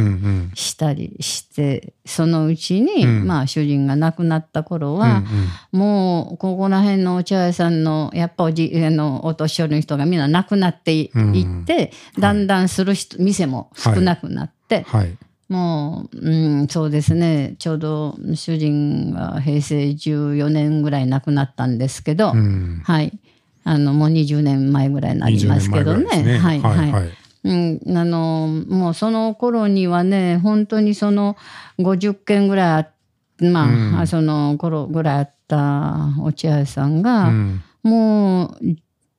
[0.55, 3.27] したりししてそのうちに、うん。
[3.27, 5.23] まあ主人が亡くなった頃うんは、
[5.71, 11.61] もうここら辺のお茶屋さんのやっぱおじあのお年寄りの人がみんな亡くなってい,、うん。
[11.63, 15.17] ってだんだんする人、店も少なくなって、はい。
[15.49, 22.81] もう、うん、そうですねちょうど主人が平成14年ぐらい亡くなったんですけど、うん。
[22.85, 23.11] はい
[23.65, 26.05] あのもう20年前ぐらいになりますけどね。
[26.05, 27.09] 20年前ぐらいですはいはいはい。
[27.43, 31.37] うん、あのもうその頃にはね本当にその
[31.79, 32.89] 50軒ぐらい
[33.45, 38.59] まあ、うんあその頃ぐらいあったお茶屋さんが、うんもう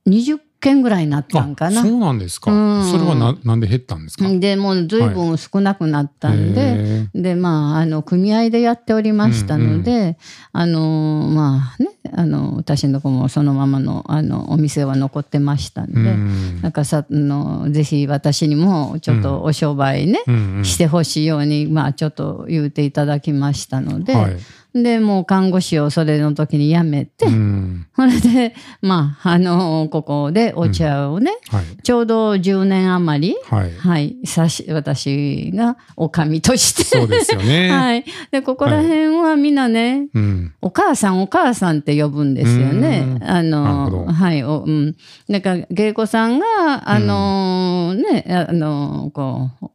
[0.07, 1.80] 20軒ぐらいになったんかな。
[1.80, 2.52] あそうなんですか。
[2.52, 4.28] うんそれはななんで減ったんですか？
[4.28, 10.18] でもう随分少なくなったんで、へーでまああの組合でやっておりましたので、
[10.52, 24.36] あのまあねあの私のとこもそのままのあのお店は残ってましたんで、うんなんかさあのぜひ私にもちょっとお商売ね、うんうんしてほしいようにまあちょっと言うていただきましたので、はい。
[24.75, 31.64] でもう看護師をそれの時に辞めて、うんそれでまああのここでお茶をね、はい。
[31.83, 33.73] ちょうど10年余りはい。
[33.73, 36.85] はい、さし私がおかみとして。
[36.85, 37.71] そうですよね。
[37.73, 38.05] はい。
[38.31, 40.55] で、ここら辺はみんなね、うん。
[40.61, 43.05] お母さんお母さんって呼ぶんですよね。
[43.07, 44.97] うんあの、はい、お、うん。
[45.29, 46.47] なんか、芸子さんが、
[46.91, 49.66] あのね、あのこう、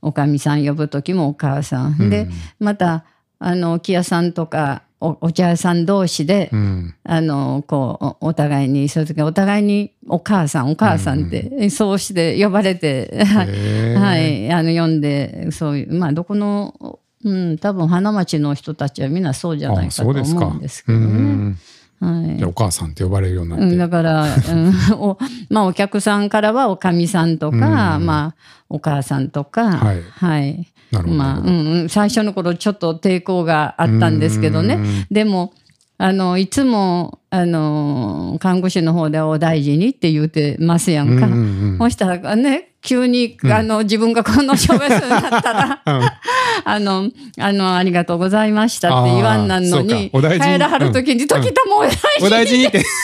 [0.00, 2.10] おかみさん呼ぶ時もお母さん。
[2.10, 2.28] で、
[2.58, 3.04] また、
[3.46, 6.94] あの、木屋さんとか、おお茶屋さん同士で、うん。
[7.04, 20.46] あの、こう、おお互いに、そういう時はお互いにお母さん、お母さんって、そうして呼ばれて、はいあの読んでそういうまあどこの、うん、多分花町の人たちはみんなそうじゃないあかとそうですか。
[20.46, 21.06] 思うんですけどうね。
[21.06, 21.58] ん
[22.00, 23.64] はいお母さんって呼ばれるようになって。
[23.66, 25.18] うん、だから、うん お
[25.50, 28.34] まあ、お客さんからはおかみさんとか、うんまあ、
[28.70, 30.66] お母さんとか、はいはい。
[31.02, 34.74] まあうんうん、最初の頃ちょっと抵抗があったんですけどね。
[34.74, 35.52] うんでも
[35.96, 41.26] あのいつもあの看護師の方ではお大事にって言うてますやんか。
[41.26, 41.78] うんうんうん。
[41.78, 45.80] そしたらね急にあの、自分がこの障害者になったら、
[46.64, 50.10] あのあの「ありがとうございました」って言わんなんのに。
[50.10, 51.78] 帰らはる時に「時たも
[52.20, 52.84] お大事に」って。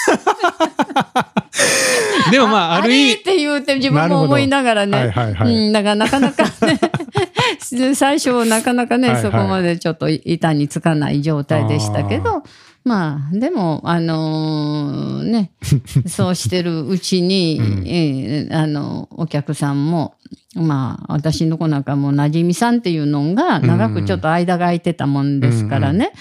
[2.31, 4.99] でもまあ、ある意味、れって言うて自分も思いながらね。
[4.99, 5.55] はいはいはい。
[5.55, 6.79] うん、だからなかなかね、
[7.95, 9.23] 最初はなかなかね、はいはい。
[9.25, 12.43] そこまでちょっと板につかない状態でしたけど、
[12.85, 15.53] まあ、でも、あのーね、
[16.09, 20.15] そうしてるうちに、えーあの、お客さんも、
[20.55, 26.13] まあ、私の子なんかもなじみさんっていうのが、長くちょっと間が空いてたもんですからね、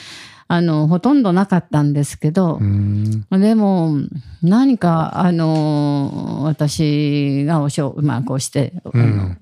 [0.52, 3.26] あの、ほとんどなかったんですけど、うん。
[3.32, 3.98] でも
[4.42, 9.36] 何かあの私がおしょうまあこうして、あの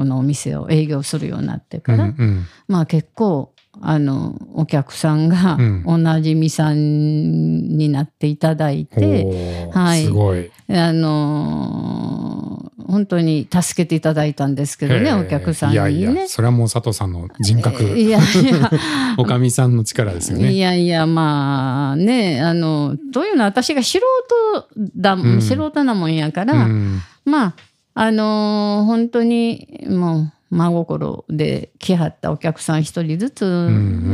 [0.00, 2.46] このお店を営業するようになってうから、んうん。
[2.68, 5.82] まあ結構あのお客さんがうん。
[5.84, 10.04] おなじみさんになっていただいて、おーはい。
[10.06, 10.50] すごい。
[10.70, 15.90] あの本当に助けていただいたんですけどねお客さんにね。
[15.92, 18.70] いやいや、それはもう佐藤さんの人格、いやいや。
[19.18, 20.50] おかみさんの力ですよね。
[20.50, 25.42] いやいやまあねあのというのは私が素人だ、ん。
[25.42, 27.02] 素人なもんやから、うん。
[27.26, 27.54] まあ
[28.02, 33.44] あのー本当にもう真心で来はったお客さん一人ずつ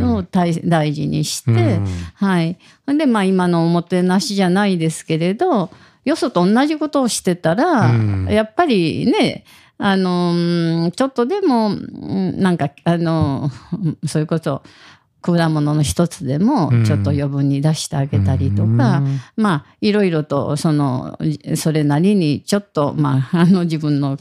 [0.04, 2.58] を大大事にして、うんはい。
[2.84, 5.70] ほんでまあ今のおもてなしじゃないですけれど
[6.04, 8.26] よそと同じことをしてたら、うん。
[8.28, 9.44] やっぱりね
[9.78, 14.64] あのーちょっとでもうんなんかあのーそういうこと
[15.34, 16.84] 果物の一つでもうん。
[16.84, 19.20] ちょっと余分に出してあげたりとか、うん。
[19.36, 21.18] まあいろいろとその
[21.56, 24.18] それなりにちょっとまあ あの自分の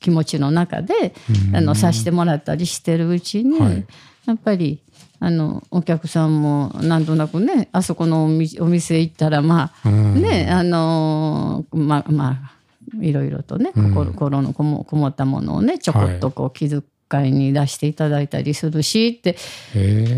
[0.00, 1.14] 気持ちの中で、
[1.54, 3.84] あのさしてもらったりしてるうちに、はい。
[4.26, 4.80] やっぱり
[5.20, 10.22] あのお客さんもなんとなくねあそこのお店行ったらまあ、うん。
[10.22, 12.54] ねあのまあまあ
[13.00, 16.82] いろいろとね心,、心のこもこもったものをねちょこっとこう気遣
[17.22, 19.36] いに出していただいたりするしって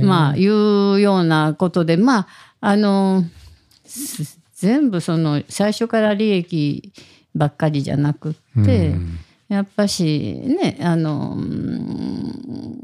[0.02, 2.26] まあいうようなことでまあ
[2.60, 3.24] あの
[3.84, 6.92] す全部その最初から利益
[7.34, 9.18] ばっかりじゃなくって、うん。
[9.48, 12.75] やっぱしねあのうん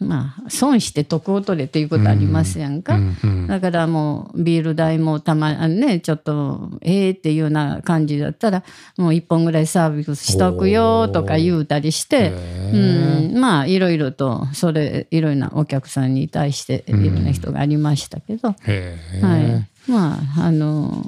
[0.00, 2.94] まあ損して得を取れっていうことありますやんか。
[2.94, 3.46] うんうん。
[3.46, 8.64] だからもうビール代もたまねちょっとええっていうような感じだったら
[8.96, 21.04] もう一本ぐらいサービスしとくよとか言うたりして、うん、まあいろいろとそれいろいろなお客さんに対していろんな人がありましたけど、はい、まああの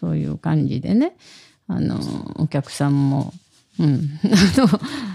[0.00, 1.14] そういう感じでね
[1.68, 1.98] あの
[2.36, 3.32] お客さんも
[3.80, 4.10] うん、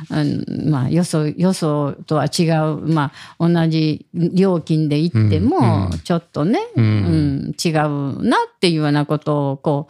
[0.09, 7.47] あのまあよそよそとは違う、まあ、同じ料金で行ってもうんちょっとね、ううん。
[7.49, 9.87] ん違うなっていうようなことをこ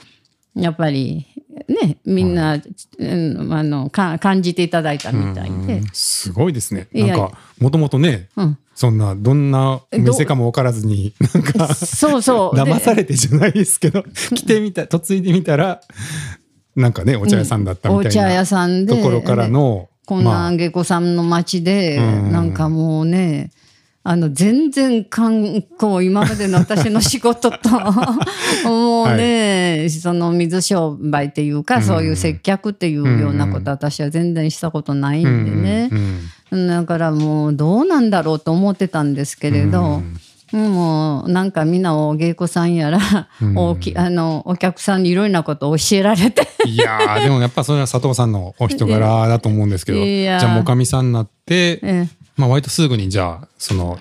[0.56, 1.26] うやっぱり
[1.68, 2.62] ねみんな、
[3.00, 5.78] うん、あのか感じていただいたみたいで。
[5.78, 5.88] うん。
[5.94, 6.88] すごいですね。
[6.94, 8.58] なんかもともとね、うん。
[8.74, 12.56] そんなどんなお店かも分からずになんかそうそう。
[12.58, 15.82] で騙されてじゃないですけど来てみた嫁いでみたら
[16.76, 22.32] なんかねお茶屋さんだったみたいな屋さんでところからのこんな下戸さんの町で、うん。
[22.32, 23.52] なんかもうね
[24.04, 25.44] あの全然観
[25.80, 27.70] 光今までの私の仕事と
[28.70, 31.82] もうね、その水商売っていうか、うん。
[31.82, 36.20] そういう接客っていうようなこと私は全然したことないんでね、うんうん
[36.68, 40.04] だからもうどうなんだろうと思ってたんですけれど、
[40.56, 43.00] もうなんかみんなお芸妓さんやら、
[43.42, 43.58] うん。
[43.58, 46.48] おきあのお客さんにいろいろなことを教えられて。
[46.66, 52.08] いやー でもやっぱそれは佐藤さんのお人柄だと思うんですけどじゃあもかみさんになって、え。
[52.38, 54.00] まあ割とすぐにじゃあその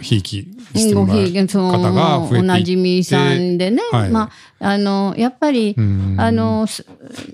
[0.00, 4.10] ひいきしてごもらう方が増えていおなじみさんでね、はい。
[4.10, 6.16] まああのやっぱり、うん。
[6.18, 6.84] あのす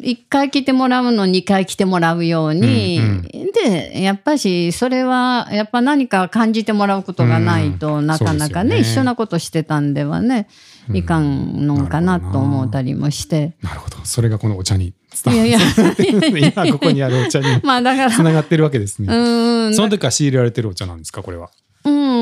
[0.00, 3.22] 1回来てもらうの2回来てもらうように、うん
[3.56, 8.06] でやっぱしそれはやっぱ何か感じてもらうことがないと、うん。
[8.06, 8.80] なかなかねね。
[8.80, 10.48] 一緒なことしてたんではね
[10.92, 13.56] いかんのかなと思ったりもして。
[13.62, 13.96] なるほど。
[14.04, 14.94] それがこのお茶に
[15.24, 15.58] 伝いわやいや。
[15.58, 19.74] る 今ここにあるお茶に つながってるわけですね、うん。
[19.74, 21.50] その時から仕入れられてるお茶なんですかこれは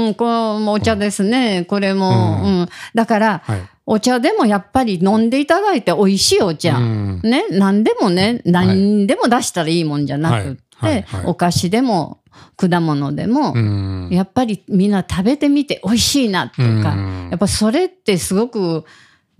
[0.06, 0.24] うん、こ
[0.60, 1.64] のお茶ですね。
[1.68, 2.62] これも、ううん。
[2.62, 2.68] ん。
[2.94, 3.62] だから、はい。
[3.86, 6.76] お茶でもやっぱり飲んでいただいて美味しいお茶。
[6.76, 7.20] うん。
[7.22, 10.92] ね、何でもね、何でも出したらいいもんじゃなくって、はい。
[10.94, 11.02] はい。
[11.02, 11.26] はい。
[11.26, 12.18] お菓子でも
[12.56, 14.08] 果物でも、うん。
[14.10, 17.28] やっぱりみんな食べてみて美味しいなとか、うん。
[17.30, 18.84] やっぱそれってすごく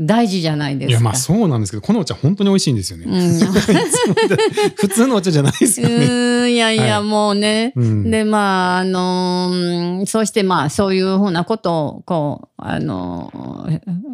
[0.01, 0.91] 大事じゃないですか。
[0.91, 3.39] いやまあそうなんですけどこのお茶本当に美味しいんですよね、うん。
[4.77, 7.09] 普通のお茶じゃないですよね、うんいやいや、はい。
[7.09, 8.11] もうね、うん。
[8.11, 13.31] でまああのうんそしてまあそういうふうなことをこうあの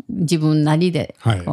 [0.08, 1.44] 自分なりではい。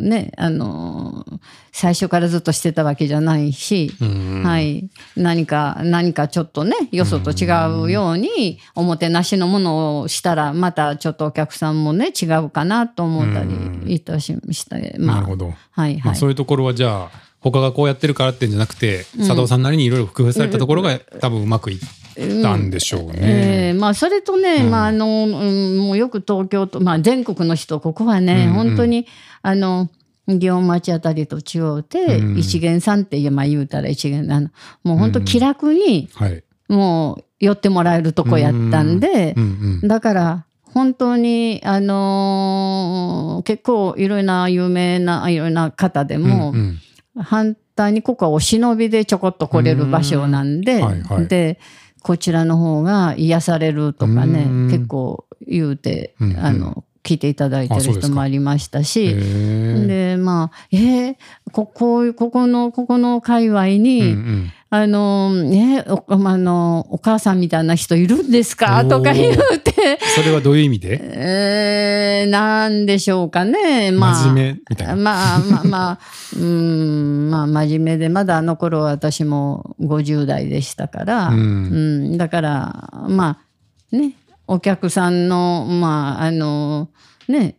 [0.00, 1.26] ねあの
[1.72, 7.46] 最初からずっとしてたわけじゃないし、うんはい、何か何かちょっとねよそと違
[7.82, 15.16] うようにおもてなしのものをしたらまたちょっとお客さんもね違うかなと思ったりいたしして、まあ。
[15.16, 16.02] なるほど、はいはい。
[16.04, 21.78] まあ、そういうところはじゃあ他がこうやってるからってんじゃなくて、佐藤さんなりにいろいろ工夫されたところが多分うまくいっ
[22.42, 22.70] たん。
[22.70, 23.18] でしょうね。
[23.20, 24.70] えーまあそれとね、うん。
[24.70, 28.52] まああの、うん、もうよく東京と、まあ、全国の人ここはね、うんうん。
[28.68, 29.06] 本当に
[29.42, 29.88] あの
[30.28, 32.38] 祇園町あたりと違うて、うん。
[32.38, 34.50] 一元さんって、まあ、言うたら一元あの
[34.82, 36.42] もう本当気楽にはい。
[36.68, 39.80] もう寄ってもらえるとこやったんで、うん。
[39.82, 39.88] うん。
[39.88, 46.78] だから本当にあのー結構いろいろな有名ないろいろな方でも、うん
[47.16, 47.22] うん。
[47.22, 50.82] 反対にここはお忍びでちょこっと来れる場所なんで、うん。
[50.82, 51.26] はいはい。
[51.26, 51.58] で
[52.02, 54.70] こちらの方が癒されるとかねうん。
[54.70, 56.38] 結構言うて、うんうん。
[56.38, 59.06] あの聞いていただいてる人もありましたへし。
[59.08, 59.86] ー。
[59.86, 61.16] でまあえー
[61.52, 68.84] ここここのここの界隈に、うんうんあのねおあのお母さんみたいな人いるんですか？
[68.84, 71.00] とか言うて、それはどういう意味で？
[71.02, 73.90] えー、なんでしょうかね。
[73.90, 74.94] まあ真面目みたいな。
[74.94, 75.98] まあまあまあ、
[76.36, 83.38] うん、まあ真面目で、まだあの頃は私も50代でしたから、ううんん、だから、ま
[83.92, 84.14] あね、
[84.46, 86.90] お客さんの、まあ、あの、
[87.26, 87.56] ね、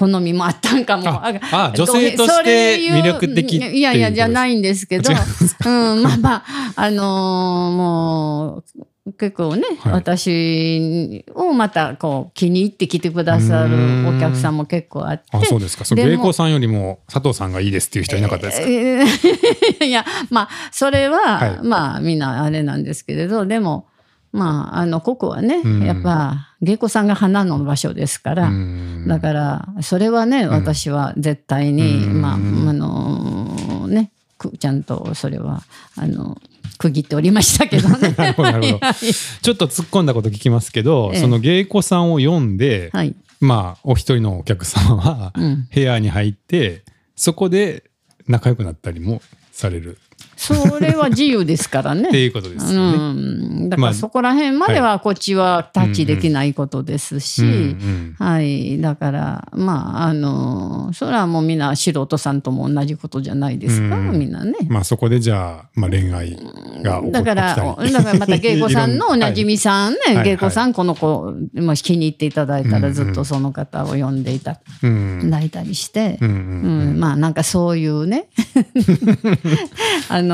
[0.00, 1.08] 好みもあったんかも。
[1.10, 5.14] ああ女性として魅力的いやいや、じゃないんですけど、違
[5.68, 6.44] うん、まあまあ、
[6.76, 8.64] あのーも
[9.06, 9.92] う、結構ね、はい。
[9.94, 13.76] 私をまたこう気に入って来てくださる
[14.08, 15.84] お客さんも結構あって、あそうですか。
[15.84, 18.66] そうでも芸妓さんよりも佐藤さんがいいですっていう人はいなかったですか？
[18.68, 21.58] えーいやまあそれは、はい。
[21.62, 23.86] まあみんなあれなんですけれどでも
[24.32, 25.82] まああのここはね、うん。
[25.84, 29.04] やっぱ芸妓さんが花の場所ですから、うん。
[29.08, 32.20] だからそれはね、私は絶対に、うん。
[32.20, 35.62] まああのねくちゃんとそれは
[35.96, 36.40] あの
[36.78, 38.14] 区切っておりましたけどね。
[38.16, 38.86] なるほどなるほど。
[38.86, 38.94] はい。
[38.96, 41.20] ちょっと突っ込んだこと聞きますけど、ええ。
[41.20, 46.82] その芸妓さんを読んで、はい、まあお一人のお客様はうん、部屋に入って
[47.16, 47.84] そこで
[48.28, 49.98] 仲良くなったりもされる。
[50.40, 52.08] それは自由ですからね。
[52.08, 52.96] っていうことですよね。
[52.96, 57.76] うん、だかまあらそこら辺まではこっちはタッチできないことですし、
[58.18, 64.18] はい、だからまああのそれはもうみんな素人さんとも同じことじゃないですか、うん。
[64.18, 64.54] みんなね。
[64.68, 66.30] まあそこでじゃあ、まあ、恋愛
[66.82, 70.16] が起こだから、だからまた芸妓さんの おなじみさんね、はい。
[70.16, 75.30] はい芸妓さんこの子、もし気に入っていただいたらずっとその方を呼んでいたうん。
[75.30, 76.96] だいたりして、うん。
[76.98, 78.28] まあなんかそういうね。
[80.08, 80.29] あの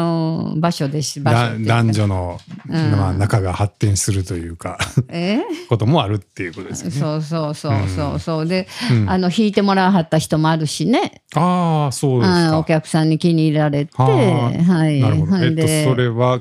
[0.57, 4.79] 場所です場男女の、まあ、仲が発展するというか
[5.09, 5.41] え？
[5.69, 6.97] こともあるっていうことですよね。
[6.97, 8.47] そうそうそうそうそう。
[8.47, 9.11] で、うん。
[9.11, 12.55] あの弾いてもらわはった人もあるしね、ああそうですか。
[12.55, 13.91] あお客さんに気に入られて。
[13.97, 15.01] はい。
[15.01, 15.37] なるほど。
[15.39, 16.41] えっとでそれは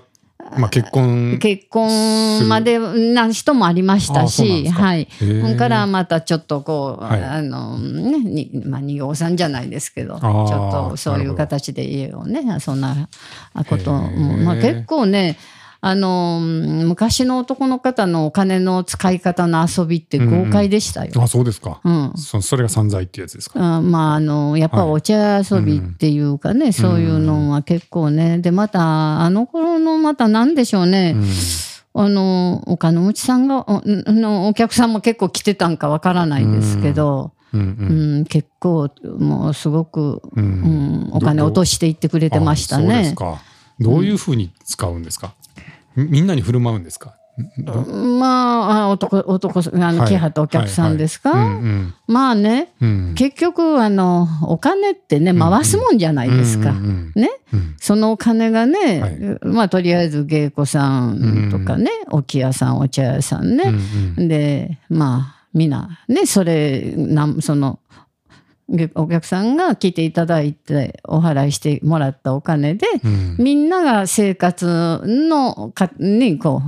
[0.58, 5.08] まあ結婚結婚までな人もありましたし、はい。
[5.20, 13.10] それからまたちょっとこう、はいあのね、にまあ二号さんじゃないですけど、ちょっとそういう形で家をね、そんな
[13.68, 15.38] ことも、まあ結構ね。
[15.88, 21.12] あの昔の男の方のお金の使い方の遊びって豪快でしたよ。
[21.22, 21.80] あそうですか。
[21.84, 23.60] うんそそれが散財っていうやつですか。
[23.78, 31.26] あまああのやっぱはいお茶遊びっていうかね、そういうのは結構ねでまたあの頃のまた何でしょうね、うん
[31.98, 43.16] あの岡野内さんがおのお客さんも結構来てたんかわからないですけど、うんううんん結構もうすごく、ううんん、お金落としていってくれてましたあそうですね。
[43.16, 43.40] か。
[43.80, 45.36] どういうふうに使うんですか？
[45.96, 47.16] みみんなに振る舞うんですか？
[48.18, 53.08] まああ男男あのはい来はったお客さんですか、はいはいうんまあねうん。
[53.10, 56.70] うん結局あのお金ってね回すもんじゃないですか。
[56.72, 57.30] うんうんね？
[57.54, 57.76] うん。
[57.78, 59.20] そのお金がね、はい。
[59.42, 64.28] まあとりあえず芸妓さんとかね、置屋さんお茶屋さんね、うんうん。
[64.30, 68.05] でまあみんなねそれなんそのげ
[68.96, 73.36] お客さんが来ていただいてお払いしてもらったお金で、うん。
[73.38, 76.62] みんなが生活のかにこ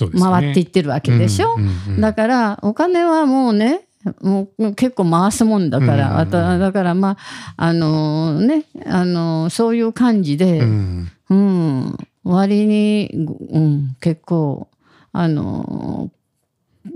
[0.00, 1.54] う回っていってるわけでしょ？
[1.54, 3.82] うんうんうんだからお金はもうね
[4.20, 7.16] もう結構回すもんだから、うんあとだからま
[7.56, 11.10] ああのねあのそういう感じで、うん。
[11.30, 13.10] うん、割に、
[13.50, 14.68] うん、結構
[15.10, 16.10] あの、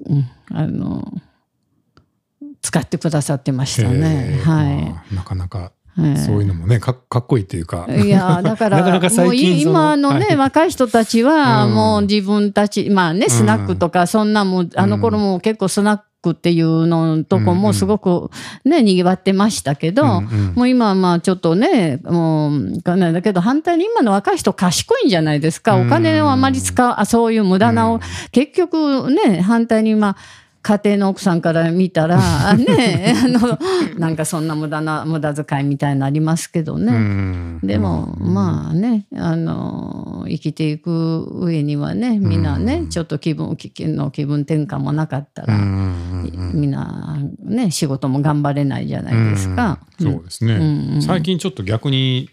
[0.07, 1.11] うん、あの
[2.69, 4.43] 使ってくださってましたね。
[4.45, 5.73] はまあなかなか
[6.27, 7.87] そういうのもねかかっこいいっていうか。
[7.89, 10.37] いやだから なかなか最近もう今のね、はい。
[10.37, 11.75] 若い人たちはうん。
[11.75, 18.31] もう自分たち、まあねスナックとかそんなもん、あの頃も結構スナックっていうのとこもすごく
[18.67, 20.53] ねにぎわってましたけど、うんうん。
[20.55, 25.87] もう今はまあちょっとねもうかねだけど反対に今の若い人賢いんじゃないですか、うん。
[25.87, 28.01] お金をあまり使うあそういう無駄な、うん。
[28.31, 30.17] 結局ね反対にまあ
[30.69, 32.19] 家庭の奥さんから見たら
[32.51, 33.59] あねあの
[33.99, 36.93] なんかそんな無駄な無駄遣いみたいなのありますけどね。
[36.93, 37.61] うん。
[37.63, 49.81] でも、まあねあの生きていく上にはねみんなね、ちょっと気分気の気分転換もなかったら、みんなね仕事も頑張れないじゃないですか。
[50.01, 50.13] うん。
[50.13, 52.29] そうですね、最近ちょっと逆に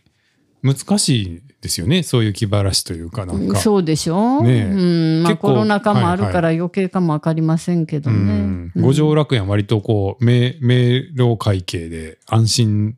[0.62, 2.04] 難しいですよね。
[2.04, 3.60] そういう気晴らしというかなんか。
[3.60, 4.64] そうでしょ、ねえ。
[4.64, 5.24] うん。
[5.24, 8.20] まあ、コロナ禍もあるから余計かも分かりませんけどうね。
[8.20, 8.72] ん。
[8.76, 12.98] 五条楽園は割とこう明明朗会計で安心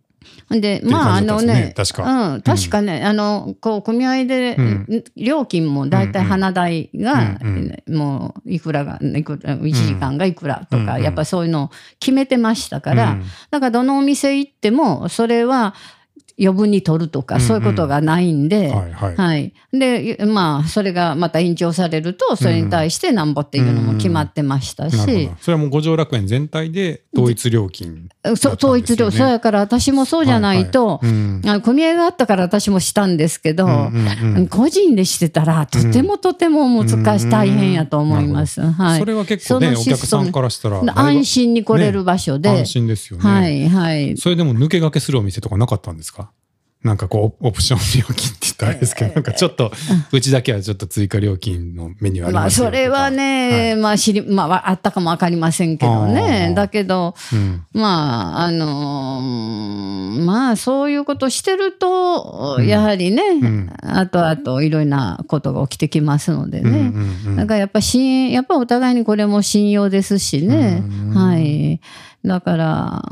[0.49, 2.33] でいうまああのねね確か。
[2.33, 5.03] うん、確かね、あのこう組合で、うん。
[5.15, 11.03] 料金も大体花代が、うんもういくらがいくら1時間がいくらとか、うん。
[11.03, 13.23] やっぱそういうのを決めてましたから、うん。
[13.51, 15.75] だからどのお店行ってもそれは
[16.39, 18.67] 余分に取るとか、そういうことがないんで。
[18.69, 28.09] はいはい、はい、でまあそれがまた延長されるとそれに対してなんぼっていうのも決まってましたし、それはもう五条楽園全体で統一料金。
[28.23, 30.99] ね、そ統一料そうやから私もそうじゃないと、
[31.63, 33.75] 組合があったから私もしたんですけど、うんう
[34.33, 34.47] んうん。
[34.47, 38.61] 個人でしてたらとてもとても難しい、うん大変やと思います。
[38.61, 44.17] はい、それは結構ねお客さんからしたら安心に来れる場所で、安心ですよね、はいはい。
[44.17, 46.26] それでも抜け駆けするお店とかなかったんですか？
[46.87, 49.71] なんかこうオプション料金って言ったらあれですけど、なんかちょっと
[50.11, 56.49] うちだけはちょっと追加料金のメニューありまあますよそれはね、まあ知り、まああったかもわかりませんけどあね。
[56.51, 56.55] ー。
[56.55, 57.65] だけど、うん。
[57.73, 63.73] まあ、あのーまあそういうことしてると、やはりね、ん。
[63.83, 66.69] あとあといろいろなことが起きてきますのでね。
[66.69, 71.13] うんうんうんだからやっぱ信やっぱお互いにこれも信用ですしね、うん。
[71.13, 71.79] はい
[72.27, 73.03] だから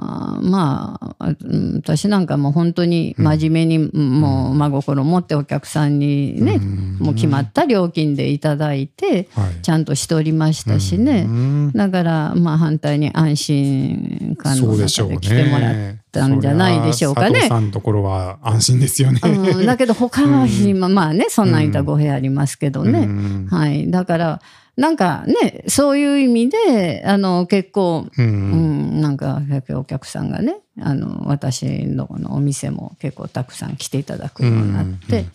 [0.42, 6.60] まあうん私なんかもう本当に真面目に、もう真心持ってお客さんにね、
[7.00, 9.62] もう決まった料金でいただいて、はい。
[9.62, 11.72] ちゃんとしておりましたしね、うん。
[11.74, 14.76] だからまあ反対に安心感の。
[14.76, 17.30] 中で来てもらったんじゃないでしょうかね。
[17.30, 17.50] そりゃ佐藤。
[17.50, 19.20] さんのところは安心ですよね。
[19.24, 23.48] うん、だけど他は今、まあねそんなんいったら語弊ありますけどね、うん。
[23.50, 23.90] はい。
[23.90, 24.42] だから
[24.78, 35.26] なんかねそういう意味であの結構ううんん、なんかお客さんがねあの私のこのお店も結構たくさん来ていただくようになって、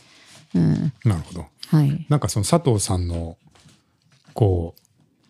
[0.55, 0.93] うん。
[1.05, 1.47] なるほど。
[1.69, 3.37] はい、なんかその佐藤さんの
[4.35, 4.75] こ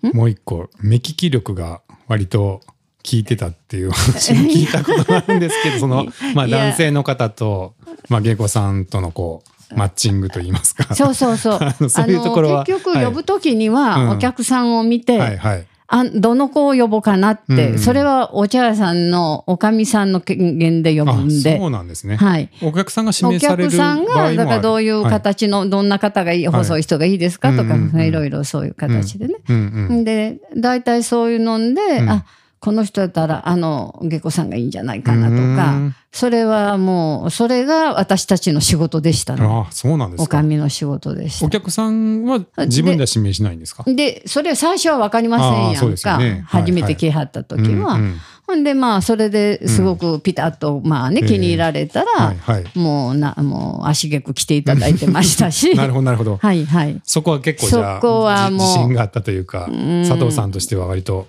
[0.03, 2.61] うもう一個目利き力が割と
[3.03, 7.75] 効いてたっていう話を 聞いたことがあるんですけどそのまあ男性の方と
[8.09, 10.95] まあ芸妓さんとのこうマッチングといいますか。
[10.95, 11.59] そうそうそう。
[11.61, 13.05] あのそういうところは結局はい。
[13.05, 15.67] 呼ぶ時にうんはお客さんを見て、はいはい。
[15.93, 21.59] あどの子を呼ぼうかなって、うんそれはお茶屋さんのおかみさんの権限で呼ぶあんで。
[21.59, 22.17] そうなんですね。
[22.17, 22.49] はい。
[22.63, 25.11] お客さんが指お名される客さんがだからどういうはい。
[25.11, 29.35] 形の、どんな方がいいはい細い人がいいですかとか、うんうんうんいろいろそういう形でね。
[29.49, 32.09] うんうんで大体そういうので、ん。
[32.09, 32.25] あ
[32.61, 40.43] この人だったらあの下戸さんがいいんじゃないかなとうかんそれはもうそれが私たちの仕事でしたのあそうなんですおかか。
[40.43, 41.49] みの仕事でしたお。
[41.49, 43.85] 客さんは自分では指名しないんですか？
[43.87, 47.95] でそれ最初は分かりませんやんか、ねはい初めて来はった時は。
[47.95, 48.15] うんうん
[48.47, 52.65] ほんでまあそれですごくピタッとまあね、ええ気に入られたら、はいはい。
[52.77, 56.37] もうなもう足げく来ていただいてましたしなるほどなるほど。
[56.37, 59.69] はいはいそこは結構じゃあそこはもうじ自信があったというか
[60.05, 61.29] 佐藤さんとしては割と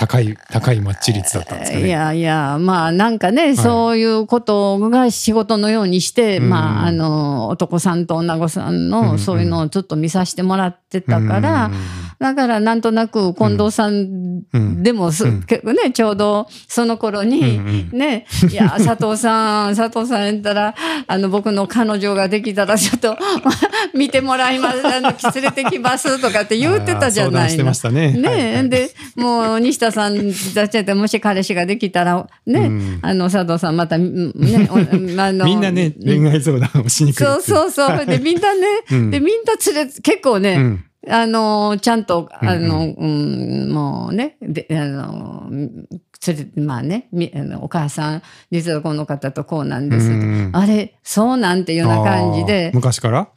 [0.00, 1.86] 高い高いマッチ率だったんですかね。
[1.86, 6.48] いやいやまあなんかね、そういうことが仕事のようにして、うん。
[6.48, 11.74] まああの男さんと女子さんうんのそういうのをずっと見させてもらってたから、うん
[12.20, 15.40] だからなんとなく近藤さんうんでもす、うん。
[15.40, 20.74] ねちょうどその頃に、うんねいや佐藤さん 佐藤さんやったら
[21.06, 23.16] あの僕の彼女ができたらちょっと
[23.94, 27.38] 見てもらいますあの 連れてきますとかって言ってたじゃないの。
[27.38, 27.74] 談してま。
[27.74, 28.12] したね。
[28.12, 28.68] ねはいはい。
[28.68, 32.98] でもう西田さんたちやってもし彼氏ができたらね、うん。
[33.00, 34.76] あの佐藤さんまたうんねお
[35.22, 38.04] あのみんなね恋愛相談をしに来るそうそうそう。
[38.04, 39.10] でみんなね、うん。
[39.10, 45.96] でみんな連れ結構ね、うんあのちゃんとあの、ううんもうねであの連
[46.56, 50.10] れまあねみあのお母さん実はこの方とこうなんです
[50.52, 52.70] あれそうなんていうような感じで。
[52.74, 53.28] 昔から？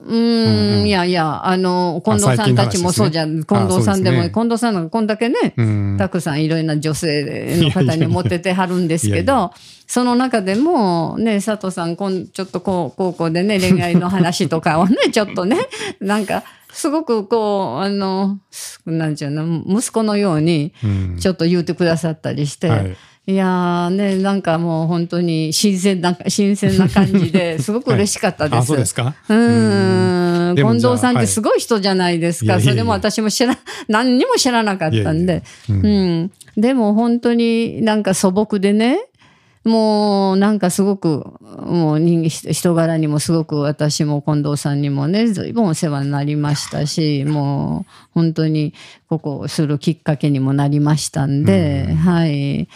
[0.00, 5.96] うーんいやいやあの近藤さんたちもそうじゃん、近藤さんでも近藤さんなんかこんだけね、うん。
[5.98, 9.52] たくさんいろいろな女性の方に持っててはるんですけど
[9.88, 15.68] その中でもね佐藤さんこんちょっとこう高校でね恋愛の話とかをねちょっとね
[16.00, 18.38] なんかすごくこうあの
[18.86, 21.16] なんちゅうの息子のようにうん。
[21.18, 22.68] ちょっと言うてくださったりして。
[22.68, 22.96] はい。
[23.26, 28.58] いやーねなんかもう本当に新鮮な新鮮な感じで すごく嬉しかったです。
[28.58, 29.14] あそうですか？
[29.28, 30.56] うーん。
[30.56, 35.42] 近藤さんってすごい人じゃないですか、それも私も知ら何にも知らなかったんで。
[35.68, 35.90] いやいや。
[35.90, 36.30] うん。
[36.56, 38.98] うん、でも本当になんか素朴でね
[39.68, 48.74] もうなんかすごくもう人人柄にもすごく私も近藤さんにもね随分お世話になりましたしもう本当に
[49.08, 52.68] ここをするきっかけにもなりましたんで、はい。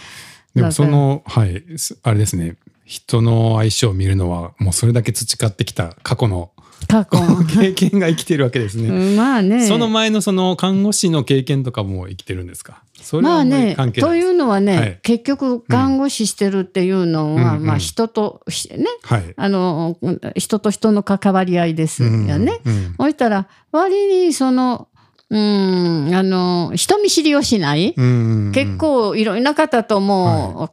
[0.54, 2.56] でもそのはいすあれですね。
[2.84, 6.51] 人の相性を見るのはもうそれだけ培ってきた過去の
[6.88, 7.18] 過去
[7.60, 8.88] 経験が生きてるわけですね。
[8.88, 9.66] うんまあね。
[9.66, 12.82] その前のその看護師の経験とかも生きてるんですか？
[13.00, 14.98] それはまあねというのはね、はい。
[15.02, 17.58] 結局看護師してるっていうのは、うん。
[17.58, 17.66] うん。
[17.66, 19.34] まあ人としねはい。
[19.36, 19.96] あの
[20.36, 22.60] 人と人の関わり合いですよね。
[22.64, 24.88] うんそしたら割にその
[25.30, 30.70] うんあの人見知りをしない、うん結構いろんな方とも、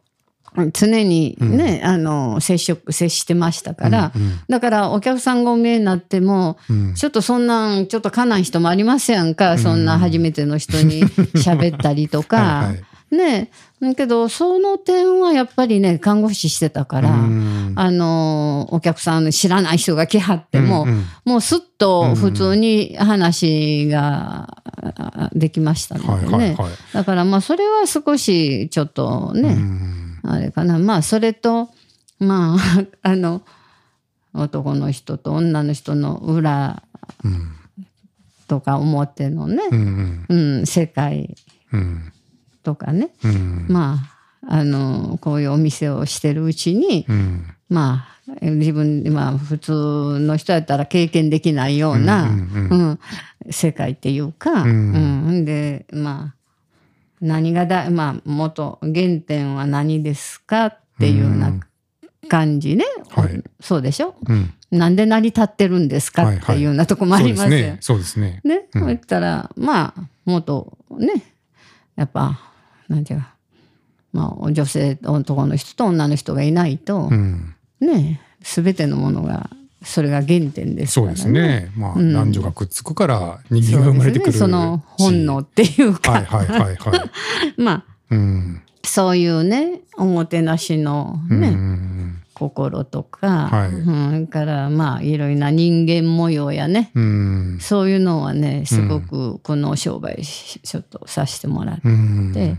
[0.73, 4.39] 常にね、あの接触接してましたから、うんうん。
[4.49, 6.93] だからお客さんがお見えになっても、うん。
[6.95, 11.03] ちょっとそんなんちょっとかない人もありますやんか、そんな初めての人に
[11.35, 12.37] 喋ったりとか。
[12.37, 13.15] はいはい。
[13.15, 13.49] ね。
[13.81, 17.73] だけどその点はやっぱりね看護師してたから、うん。
[17.75, 21.05] あのお客さん知らない人が来はっても、うんうん。
[21.25, 26.57] もうすっと普通に話があできましたのでね、
[26.93, 30.79] だからまあそれは少しちょっとね、うんあれかな。
[30.79, 31.69] まあそれと
[32.19, 33.41] まあ あの
[34.33, 36.83] 男の人と女の人の裏
[37.23, 37.51] うん
[38.47, 40.25] とか表のね、うん。
[40.27, 41.35] うん、世界
[41.71, 42.11] うん
[42.63, 43.65] とかね、うん。
[43.69, 43.99] ま
[44.47, 47.45] ああのこういうお店をしてるうちに、うん。
[47.69, 49.71] まあ自分まあ普通
[50.19, 52.99] の人やったら経験できないような、うん
[53.51, 55.27] 世界っていうか、うん。
[55.27, 55.45] うん。
[55.45, 56.38] でまあ
[57.21, 61.59] 何がだ、まあ、元、原点は何ですかっていうよううなん
[62.27, 62.85] 感じね。
[63.09, 64.15] はいそうでしょ？
[64.27, 64.53] うん。
[64.71, 67.49] なんで成り立ってるんですかはいはいっていうようなとこもありますよ。
[67.49, 67.77] そうですね。
[67.81, 68.41] そうですね。
[68.43, 71.23] ね、うんそう言ったら、まあ、元、ね、
[71.95, 72.39] やっぱ、
[72.87, 73.33] なんていうか、
[74.13, 77.55] まあ、女性、男の人と女の人がいないとう、ん。
[77.79, 79.49] ね、すべてのものが、
[79.81, 81.27] それが原点ですそうです。
[81.29, 81.71] ね。
[81.75, 83.91] まあ、うん男女がくっつくから人間が。
[83.91, 84.37] 生まれてくるし。
[84.37, 86.77] その本能っていうか、はいはいはいはい。
[87.61, 88.61] まあ、うん。
[88.83, 91.99] そういうね、おもてなしのうね、ん。
[92.33, 97.57] 心とか、はいうん、からまあいろいろな人間模様やね、うん。
[97.59, 102.31] そういうのはねすごくこの商売しちょっとさせてもらっうん。
[102.33, 102.55] て、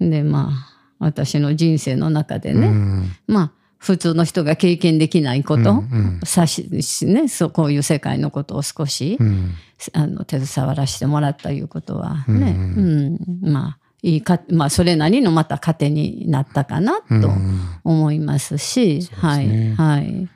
[0.00, 6.68] でまあ私の人生の中でね、うんまあ普通の人が経験できないこと、うんさし
[7.04, 9.54] ねそうこういう世界のことを少し、うん。
[9.92, 13.18] あの携わらせてもらったいうことはね、ううん。
[13.42, 17.60] まあいいかまあそれなりのまた糧になったかなとうん。
[17.82, 19.74] 思いますし、そうですはねい。
[19.74, 20.28] はい。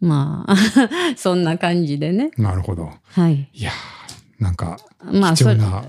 [0.00, 0.56] まあ
[1.18, 2.30] そんな感じでね。
[2.38, 2.90] なるほど。
[3.12, 3.50] はい。
[3.52, 4.78] いやーなんか
[5.12, 5.82] まあ貴重な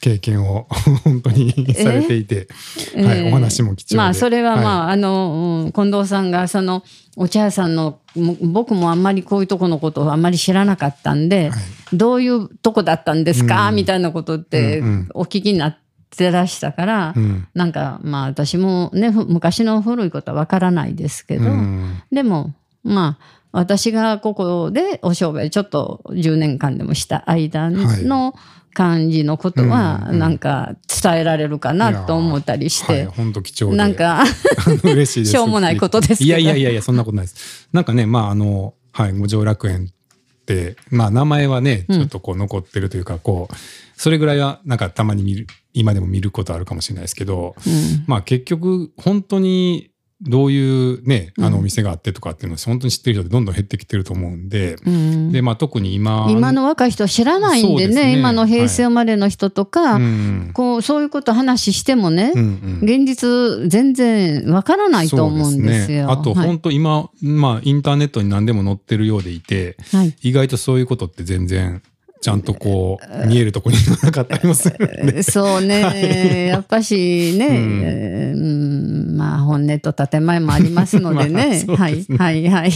[0.00, 0.66] 経験を
[1.04, 2.48] 本当にされていて、
[2.94, 3.28] はい、えー。
[3.28, 3.96] お話も貴重で。
[3.96, 6.82] まあそれはまあ、あ、あの、うん近藤さんがその
[7.16, 11.96] お茶屋さんのも僕もあんまりこういうとこのことをあんまり知らなかったんで、はい。
[11.96, 13.76] どういうとこだったんですか、うん。
[13.76, 14.82] みたいなことって
[15.14, 15.78] お聞きになっ
[16.16, 17.46] てらしたから、うん。
[17.54, 22.02] なんかまあ私もねふ昔の古いことはわからないですけど、うん。
[22.12, 28.34] でもまあ私がここでお商売ちょっと10年間でもした間の
[28.74, 33.76] 感じのことはうんうんなんか伝えられるかなと思ったりしはい、て、本当貴重で。
[33.78, 34.24] なんか
[34.84, 35.32] 嬉しいです。
[35.32, 37.68] しょうもないことですけどいやいやいやいや、そんなことないです。
[37.72, 43.54] なんかね、まあ、あの、はい、五条楽園って、まあ、名前はね、うんちょっとこう残ってるというか、こう、
[43.96, 49.90] それぐらいは、なんかたまに見る、今でも見ることあるかもしれないですけど、うんまあ、結局、本当に、
[50.26, 51.52] どういうね、あうん。
[51.52, 55.32] のお店があってとかっていうのを本当に知ってる人ってどんどん減ってきてると思うんで、うん。
[55.32, 58.18] で、まあ特に今、今の若い人は知らないんでねですね。
[58.18, 62.88] 今の平成生まれの人とか、うん、こうそういうこと話してもね、うんうん。
[62.88, 66.10] 現実全然わからないと思うんですよ。
[66.10, 66.46] あとはい。
[66.46, 70.14] 本当今、まあインターネットに何でも載ってるようでいて、はい。
[70.22, 71.82] 意外とそういうことって全然
[72.24, 75.22] ちゃんとこう見えるとこになかったりもする。
[75.30, 79.14] そうね、やっぱしね、うん。
[79.14, 82.16] まあ本音と建前もありますのでね、 まあそうはいですね。
[82.16, 82.72] はいはい。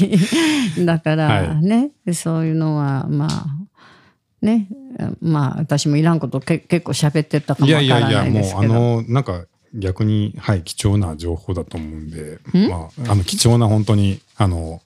[0.84, 3.46] だからね、そういうのはまあ
[4.42, 4.68] ね、
[5.22, 8.74] まあ私もいらんことけ結構喋ってたかもいわからやいやいや、もうあないですけど。
[8.74, 12.68] の、なんか逆に、はい、貴重な情報だと思うんで、ん？
[12.68, 14.82] まあ、あの貴重な本当に、あの、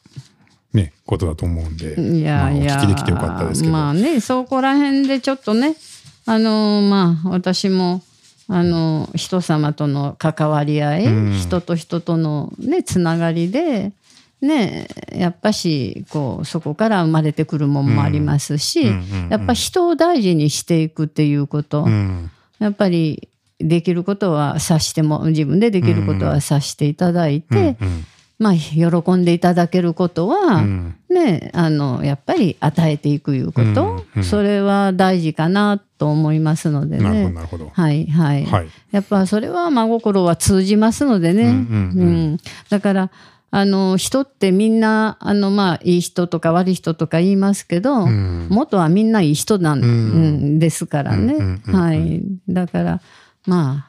[0.73, 3.73] ね、ことだと思うんで、いやいや、まあ、お聞きできてよかったですけど。
[3.73, 5.77] まあね、そこら辺でちょっとね、
[6.25, 8.03] あのまあ私も
[8.49, 13.93] あの人様との関わり合い、うん人と人とのねつながりで。
[14.41, 28.05] ね、やっぱしこうそこから生まれてくるもんもありますし、うんうんうんうんやっぱ人を大事にしていくっていうこと、うんやっぱりできることはさしても自分でできることはさしていただいて、うん
[28.43, 30.97] まあ喜んでいただけることは、うん。
[31.09, 34.25] ね、あのやっぱり与えていくいうこと、うんうん。
[34.25, 37.71] それは大事かなと思いますのでなるほど、ね。
[37.73, 38.69] はいはい、はい。
[38.91, 42.37] やっぱそれは真心は通じますのでね、うんうんうん。
[42.69, 43.11] だから
[43.55, 48.49] あの人ってみんなあの、まあ、いい人とか悪い人とか言いますけど、うん。
[48.51, 49.87] 元はみんないい人なん、うん。
[49.87, 53.01] うんですからね、はい、だから
[53.47, 53.87] ま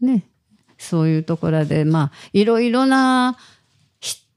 [0.00, 0.24] あね
[0.78, 3.36] そういうところでまあいろいろな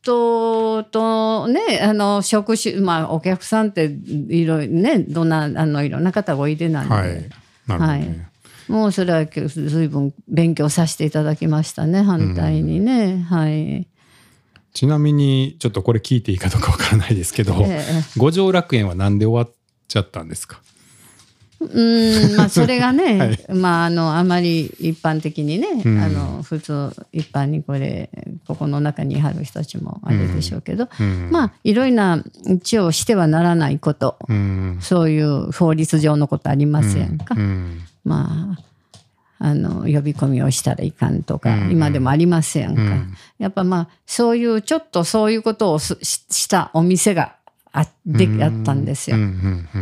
[0.09, 7.29] 人とねあの職種まあお客さんっていろいろねどんなあのいろんな方がおいでなんで、はい。
[7.67, 8.29] なるほどね。
[8.67, 13.87] もうそれは随分勉強させていただきましたね反対にね、はい。
[14.73, 17.83] ちなみに、ちょっとこれ聞いていいかどうかわからないですけど、ええ
[18.17, 19.55] 五条楽園はなんで終わっ
[19.87, 20.61] ちゃったんですか？
[21.59, 28.09] うーんまあそれがね、 はいまああのあまり一般的にね、うんあの普通一般にこれ
[28.47, 34.77] ここの中にいはる人たちもあれでしょうけど、うんまあいろいろな一応してはならないこと、うん。
[34.79, 37.35] そういう法律上のことありますやんか。
[37.37, 37.81] うん。
[38.03, 38.59] まあ
[39.41, 42.81] あの呼び込みをしたらいかんとか、うん今でもありますやんか。
[42.81, 47.35] うんやっぱまあそういうちょっとそういうことをすししたお店が
[47.71, 49.17] あでうんあったんですよ。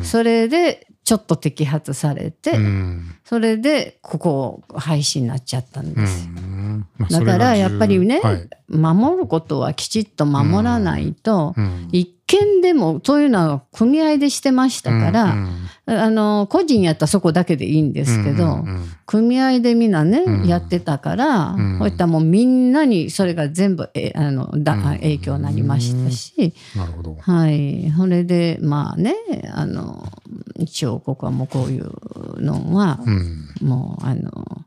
[0.03, 3.16] それでちょっと摘発されて、うん。
[3.24, 6.28] それでここ廃止になっちゃったんうです。
[6.28, 6.86] ん。
[6.97, 8.49] まあだからやっぱりね、はい。
[8.68, 11.88] 守ることはきちっと守らないと、うん。
[11.93, 15.57] 一県でもそういうのは組合でしてましたから、うん
[15.89, 18.91] あの個人やったらそこだけでいいんですけど、うんうんうん。
[19.05, 20.45] 組合でみんなね、うん。
[20.45, 21.80] やってたから、うん。
[21.80, 27.17] こういったもうみんなにそれが全部えあのだ、うん影響になりましたし、なるほど。
[27.21, 29.15] はい、それでまあね
[29.53, 30.11] あの
[30.57, 33.47] 一応ここはもうこういうのは、うん。
[33.61, 34.65] もうあの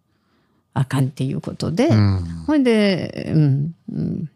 [0.73, 2.21] あかんっていうことで、うん。
[2.47, 4.31] ほいで、うんうん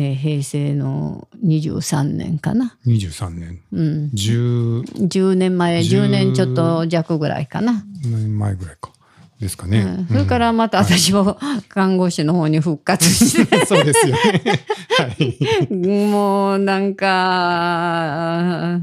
[0.00, 3.60] えー平成の23年かな、23年。
[3.72, 7.84] うん、10 10年前10 10年ちょっと弱ぐらいかな。
[8.04, 8.92] 年前ぐらいか。
[9.40, 9.80] ですかね。
[9.80, 10.06] うん。
[10.06, 11.36] それからまた私も
[11.68, 14.42] 看護師の方に復活して、 そうですよね。
[14.98, 15.08] は
[15.68, 15.74] い。
[15.74, 18.80] もうなんか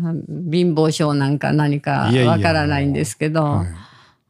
[0.51, 3.43] 貧乏症なんか何かわからないんですけど。
[3.43, 3.65] は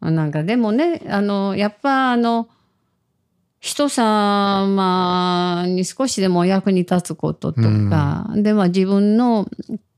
[0.01, 0.11] い。
[0.11, 2.47] なんかでもねあのやっぱあの
[3.59, 9.47] 人様に少しでもお役に立つこととか、でまあ自分の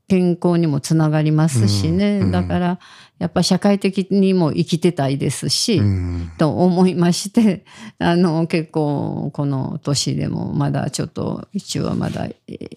[0.07, 2.31] 健康にもつながりますしね、うん。
[2.31, 2.79] だから
[3.19, 6.31] やっぱ社会的にも生きてたいですし、うん。
[6.37, 7.65] と思いまして
[7.99, 12.67] あの結構この年でもまだちょっと一応はまだ、えー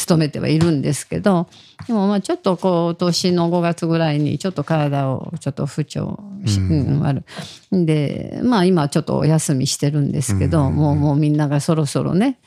[0.00, 1.46] 勤めてはいるんですけど
[1.86, 6.70] でもまあちょっと今年の5月ぐらいにちょっと体をちょっと不調し、うん。
[6.70, 7.22] うん悪
[7.72, 10.74] いでまあ今ちょっとお休みしてるんですけど、うん。
[10.74, 12.38] もうもうみんながそろそろね、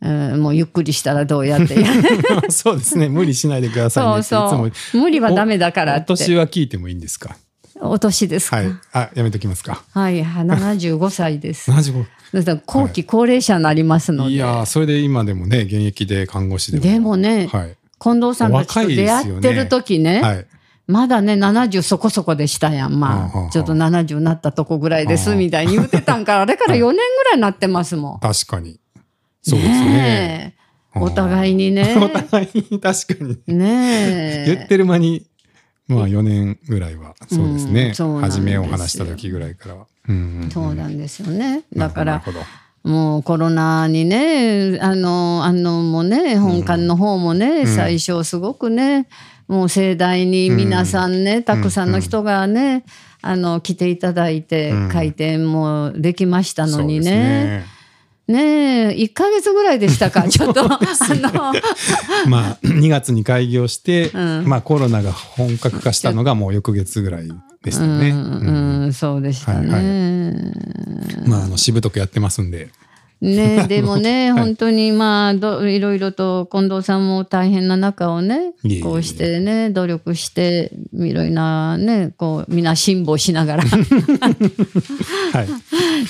[0.00, 1.80] うんもうゆっくりしたらどうやって。
[1.80, 1.88] や
[2.50, 3.08] そうですね。
[3.08, 5.00] 無理しないでくださいねそうそう。
[5.00, 6.06] 無理はダメだからおって。
[6.08, 7.36] 年は聞いてもいいんですか？
[7.80, 8.56] お年ですか？
[8.56, 8.66] はい。
[8.92, 9.82] あ、やめときますか。
[9.92, 11.70] はい、75歳です。
[11.70, 12.04] 75。
[12.32, 14.32] だから後期高齢者になりますので。
[14.32, 16.84] いやーそれで今でもね現役で看護師でも。
[16.84, 17.76] でもね、はい。
[18.00, 20.46] 近藤さんたちと出会ってる時ね、はい。
[20.86, 23.00] まだね、70そこそこでしたやん。
[23.00, 28.20] まはあちょっと70になったとこぐらいです、はあみたいに言ってたんから、あれから4年ぐらいになってますもん。
[28.20, 28.78] 確かに。
[29.42, 29.86] そうですね。
[29.86, 30.56] ね
[30.94, 31.96] えお互いにね。
[32.00, 33.56] お互いに確かに。
[33.56, 34.54] ねえ。
[34.54, 35.26] 言ってる間に、
[35.86, 37.92] まあ4年ぐらいは、そうですね。
[37.98, 39.86] うん初めを話した時ぐらいからは。
[40.08, 41.64] うんそうなんですよね。
[41.74, 42.22] だから。
[42.84, 49.08] もうコロナにね、あの、あのもね、本館の方もね、最初すごくね、
[49.48, 52.84] もう盛大に皆さんね、たくさんの人がね、
[53.22, 57.64] あの、来ていただいてうん、開店もできましたのにね。
[58.26, 61.52] ねえ、1ヶ月ぐらいでしたか、 ちょっと、あの、
[62.26, 67.28] まあ2月に開業して、うんまあコロナが本格化したのがもう翌月ぐらい
[67.62, 68.10] でしたよね。
[68.10, 70.52] ううんん、うんそうでしたはいね。
[71.26, 72.70] まああのしぶとくやってますんで。
[73.24, 78.52] ね でもね、本当にまあどいろいろと近藤さんも大変な中をね
[78.82, 83.64] こうしてね努力していろいろなねこうみんな辛抱しながら。
[85.32, 85.48] はい。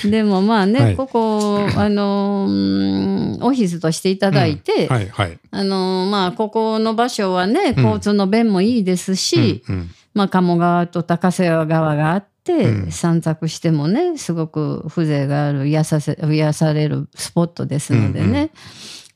[0.10, 0.96] でもまあね、はい。
[0.96, 5.38] ここあのうんオフィスとしていただいて、はいはい。
[5.50, 9.90] あのまあここの場所はね交通の便もいいですし、うんうん。
[10.14, 12.92] まあ、鴨川と高瀬川があって、うん。
[12.92, 18.50] 散策してもねすごく風情がある癒させ癒されるスポットですのでね、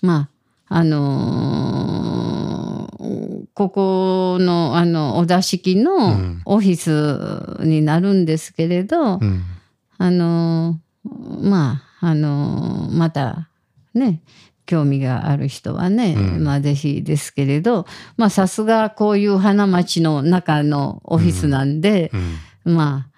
[0.03, 0.29] ま
[0.69, 2.99] ああのー
[3.55, 6.43] ここのあのお座敷うのん。
[6.45, 9.43] オフィスになるんですけれど、うん。
[9.99, 13.49] あのーまああのーまた
[13.95, 14.23] ね
[14.67, 16.45] 興味がある人はね、うん。
[16.45, 22.11] まあぜひですけれどまあさすがこういう花町の中のオフィスなんで、
[22.65, 22.77] うん。
[22.77, 23.09] まあ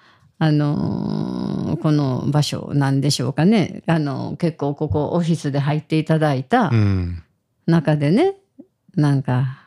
[0.43, 3.83] あのーこの場所なんでしょうかね。
[3.87, 7.23] あの結構ここオフィスで入っていただいたうん。
[7.67, 8.35] 中でね、
[8.97, 9.61] なんか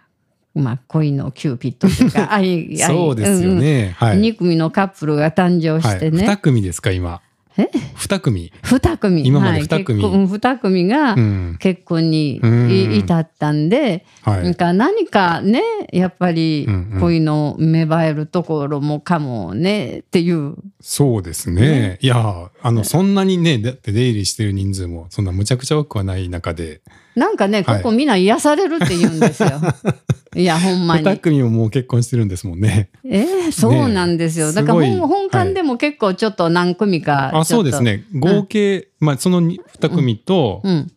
[0.53, 3.59] まあ恋のキューピッドというか 愛愛そうですようん。
[3.59, 3.95] ね。
[3.97, 4.17] はい。
[4.17, 7.21] うん2組のカップルが誕生してね、はい、2組ですか今
[7.57, 8.51] え？2組。
[8.61, 9.25] 二組。
[9.25, 9.61] 今まではい。
[9.63, 10.01] 二組。
[10.01, 11.57] 結婚二組がうん。
[11.59, 12.69] 結婚にうん。
[12.71, 14.43] い至ったんで、はい。
[14.43, 16.99] なんか何かねやっぱりうんうん。
[17.01, 20.55] 恋の芽生えるところもかもねっていう。
[20.81, 21.97] そうですね。
[22.01, 26.81] いやあのそんなにねだって出入りしてる人数もそんなむちゃくちゃ多くはない中で
[27.15, 27.83] なんかねこはい。
[27.83, 29.49] こみんな癒されるって言うんですよ。
[30.35, 31.05] い、やほんまに。
[31.05, 31.19] 2。
[31.19, 32.89] 組ももう結婚してるんですもんね。
[33.05, 34.47] えーそうなんですよ。
[34.47, 37.81] ねだから本本館でも結構ちょっと何組かあそうです。
[37.81, 38.03] ね。
[38.15, 40.91] 合計、まあその2組と、うん。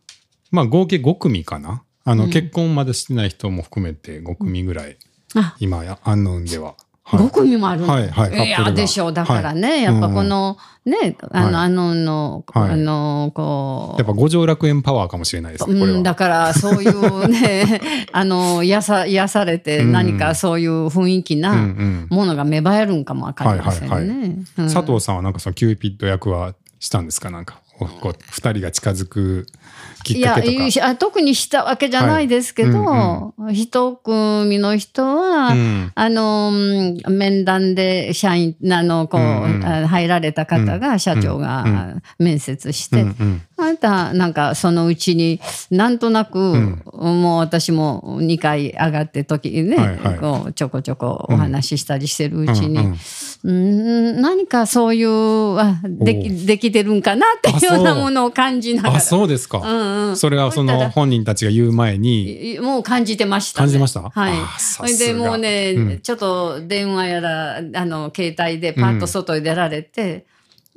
[0.51, 1.83] まあ合計5組かな。
[2.05, 2.31] あの、うん。
[2.31, 4.97] 結婚までしてない人も含めて5組ぐらい、
[5.35, 5.55] あ。
[5.61, 6.75] 今やアンノウンでは、
[7.09, 7.21] はい。
[7.21, 7.85] 5組もある。
[7.85, 8.49] んだはいはい。
[8.49, 9.13] いやでしょう。
[9.13, 11.55] だからね、やっぱこの、ねあの、はい。
[11.67, 12.71] あのの、はい。
[12.73, 13.99] あのこう。
[13.99, 17.81] やっぱ五条楽園パワーかもしれないですねうん、だからそういうね
[18.13, 19.93] あの癒さ癒されてうん。
[19.93, 24.37] 何かそういう雰囲気なんものが芽生えるんかもわかりませんね。
[24.57, 27.31] 佐藤さんはなんかそのキューピッド役はしたんですか？
[27.31, 27.61] なんか
[28.01, 29.47] こう二人が近づく
[30.07, 30.97] きいやっかけとか。
[30.97, 35.93] 特にしたわけじゃないですけど、はい一組の人は、うん。
[35.95, 39.65] あのうん面談で社員あのこう、うんうん。
[39.65, 41.41] あ入られた方が社長うん。
[41.41, 45.41] が面接して、うんうんあなたなんかそのうちに
[45.71, 46.83] なんとなく、ん。
[46.93, 50.19] もう私も2回上がって時にね、はいはい。
[50.19, 52.97] こうちょこちょこお話ししたりしてるうちに、うん
[53.45, 53.57] うん
[54.09, 54.21] うん。
[54.21, 58.97] 何かそういうあでおきできてるんかなっていうようなものを感じながら。
[58.97, 60.17] あそうですか、うんうん。
[60.17, 62.55] それはその本人たちが言う前に。
[62.55, 63.63] いもう感じてました、ね。
[63.63, 64.03] 感じてました？
[64.03, 64.99] はい。
[64.99, 66.01] でもうね、うん。
[66.01, 70.27] ちょっと電話やら、あの、携帯でパッと外に出られて、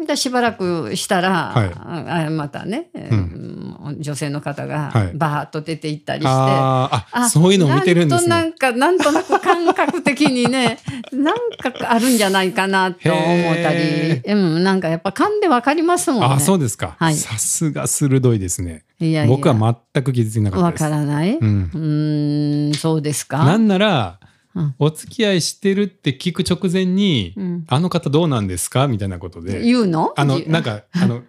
[0.05, 2.29] でしばらくしたら、はい。
[2.29, 3.97] またね、うん。
[3.99, 5.11] 女性の方がはい。
[5.13, 8.29] バーッと出て行ったりして、あーあそういうのを見てるんですね。
[8.29, 10.77] なんとなんか、なんとなく感覚的にね、
[11.11, 13.21] なんかあるんじゃないかなと思
[13.51, 16.27] ったへり、うん、なんかやっぱ勘でわかりますもんね。
[16.35, 17.15] あそうですか、はい。
[17.15, 18.83] さすが鋭いですね。
[18.99, 19.35] いやいや。
[19.35, 20.83] 僕は全く気づいてなかったわです。
[20.85, 23.39] からない、ううんーん、そうですか？
[23.43, 24.19] なんなら、
[24.55, 24.75] うん。
[24.79, 27.65] お付き合いしてるって聞く直前に、うん。
[27.67, 28.87] あの方どうなんですか？
[28.87, 29.61] みたいなことで。
[29.61, 30.13] 言うの？
[30.15, 31.21] あのなんかあの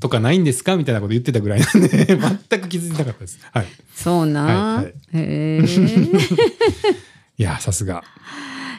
[0.00, 0.76] とかないんですか？
[0.76, 1.88] みたいなこと言ってたぐらいなんで
[2.48, 3.38] 全く気づいてなかったです。
[3.52, 3.66] はい。
[3.94, 4.52] そうな、は
[4.82, 4.94] いはい。
[5.14, 5.64] へえ
[7.38, 8.04] いやさすが。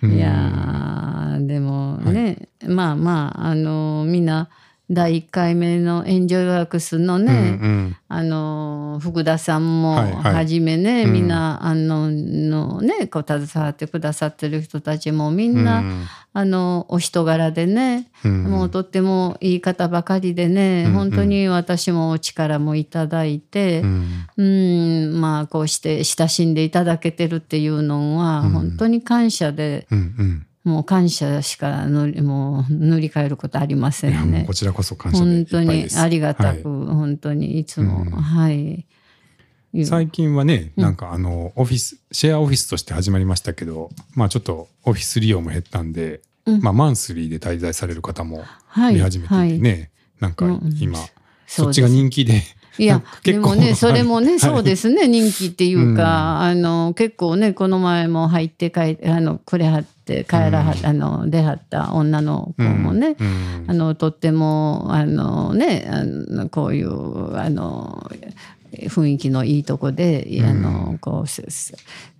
[0.01, 4.49] いやーでもね、まあまああのみんな
[4.89, 7.97] 第1回目のエンジョイワークスのね、うんうん。
[8.09, 10.33] あの福田さんもはいはい。
[10.33, 11.13] はじめね、うん。
[11.13, 16.05] みんなあののねこう携わってくださってる人たちもみんな、うん。
[16.33, 18.43] あのお人柄でね、うん。
[18.43, 20.93] もうとってもいい方ばかりでね、うん。
[20.93, 24.27] 本当に私もお力もいただいて、うん。
[24.35, 28.49] うん、まあこうして親しんでいただけてるっていうのはうん。
[28.49, 34.45] 本当に感謝で、うんうんもう感謝しか塗りもう塗り替えることありませんね。
[34.47, 34.53] こ。
[34.53, 35.95] ちらこそ感謝でいっ本当ぱいです。
[35.97, 36.63] にありがたはい。
[36.63, 38.85] く、本当にいつも、うんはい。
[39.73, 39.85] いう。
[39.85, 46.61] 最近はね、なんかあのオフィスシェアオフィスとして始まりましたけどまあちょっとオフィス利用も減ったんで、うん。
[46.61, 50.97] まあマンスリーで滞在される方もはい見始めていてね、なんかうん今、
[51.45, 52.41] そっちが人気で。
[52.79, 54.39] いや、で結構もね、 それもね、はい。
[54.39, 63.65] そうですね、人気っていうか、あの、結構ね、この前も入って帰あの、くれはって、帰らは、あの、出はった女の子もね、うん。
[63.67, 68.11] あの、とっても、あのね、あのこういう、あの、
[68.73, 71.73] 雰囲気のいいとこで、あの、こう、すす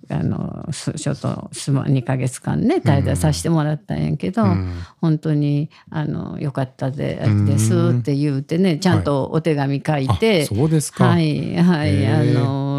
[0.09, 4.73] あの、すちょっと、すま、2ヶ月間ね、滞在させてもらったんやけど、うん。
[4.99, 7.45] 本当に、あの、よかったでうん。
[7.45, 12.72] ですって言うてね、ちゃんとお手紙書いて、あそうですか、はい、はい、あの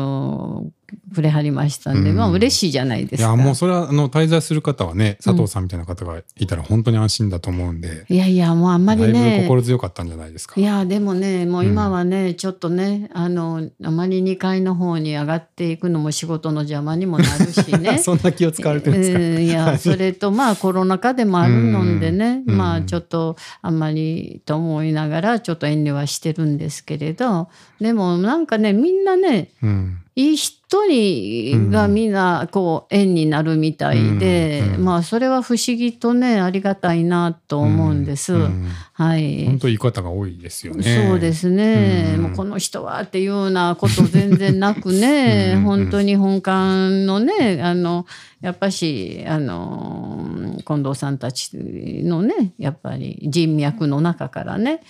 [1.14, 3.28] くれはりましたんで、うんまあ嬉しいじゃないですか。
[3.28, 9.44] いやもうそれはあの滞在する方はね佐藤さんみたいな方がいたら本当に安心だと思うんで、いやいや、もうあんまりね。
[9.48, 10.60] 心強かったんじゃないですか。
[10.60, 19.18] いやでもねもう今はね、ちょっとねあのあまり2階の方に上がっていくのも仕事の邪魔にもなるしね そんな気を使われてるんですか？
[19.18, 27.48] うんいやそれとまあコロナ禍でもあるのでね、うんまあちょっとあんまりと思いながらちょっと遠慮はしてるんですけれど
[27.80, 38.34] でもなんかねみんなねうんいい人にがみんなこう縁になるみたいで、うんうんまあそれは不思議とねありがたいなと思うんです。
[38.34, 39.44] うんはい。
[39.46, 41.08] 本当いい方が多いですよね。
[41.08, 48.06] そうですね、うんもうこの人はっていうようなこと全然なくね うん本当に本館のねあの
[48.40, 51.56] やっぱしあの近藤さんたち
[52.04, 54.82] のねやっぱり人脈の中からね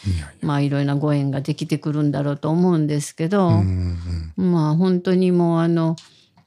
[0.42, 3.62] まあいろいろなご縁ができてくるんだろうと思うんですけど、
[4.36, 5.73] まあ本当にもうあの、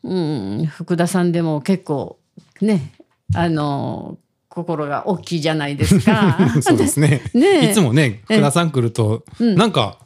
[0.04, 0.16] う
[0.64, 2.20] ん、福田さんでも結構
[2.62, 2.94] ね
[3.34, 4.18] あの
[4.50, 6.38] 心が大きいじゃないですか。
[6.62, 7.22] そうですね。
[7.34, 10.00] ねえいつもね、福田さん来ると、うんなんか、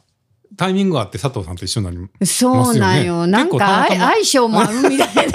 [0.58, 3.16] タイミングがあって佐藤さんと一緒になりそうなんよ。
[3.20, 5.32] ますよねなんか結構たまたま相相性もあるみたいでね。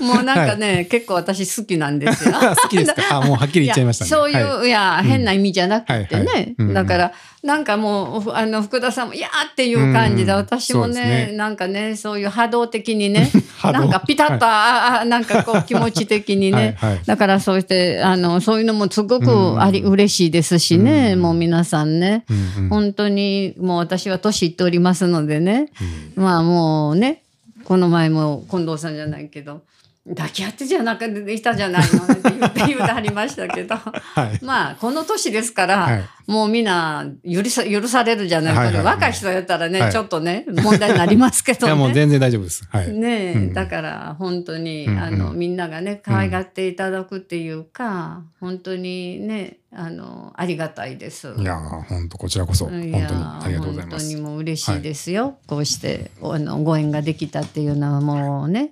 [0.00, 2.34] もうなんかね、結構私好きなんですよ。
[2.62, 3.16] 好きですか？
[3.16, 4.10] あ、もうはっきり言っちゃいましたね。
[4.10, 6.06] やそういう、、はいや、変な意味じゃなくてね。
[6.10, 7.12] はいはいうんだから、
[7.42, 13.32] なんかもう、ふあの、福田さんも、いやーっていう感じで、うん私もねねなんかね、そういう波動的にね、
[13.64, 16.76] なんかピタッと、ああなんかこう気持ち的にね。
[16.78, 17.00] はいはい。
[17.04, 19.92] だからそうして、あの、そういうのもすごくあり、うん。
[19.92, 22.24] 嬉しいですしね、うんもう皆さんね。
[22.30, 22.68] うんうん。
[22.68, 25.70] 本当にもう私は年いっておりますのでね、
[26.14, 27.22] まあもうね
[27.64, 29.62] この前も近藤さんじゃないけど
[30.08, 33.92] 抱き合ってじゃなくていたじゃないのって言って言うてはりましたけどは
[34.32, 34.44] い。
[34.44, 36.04] まあこの年ですから、はい。
[36.26, 41.74] もうみんな許さ許されるじゃない、はいはいはい若い人やったらね、はいちょっとね問題になりますけ いや、どね。
[41.74, 42.66] もう全然大丈夫です。
[42.68, 42.92] はい。
[42.92, 51.32] ねえ、うんだから本当に、うんうんあのみんながね可愛がっていただくっていうか、本当にねあのありがたいです。
[51.38, 53.08] いやー、本当こちらこそ、本当にいや
[53.40, 54.28] ありがとうございます本当に。
[54.30, 58.70] もう嬉しいですよ、こうしてあのご縁ができたっていうのはもうね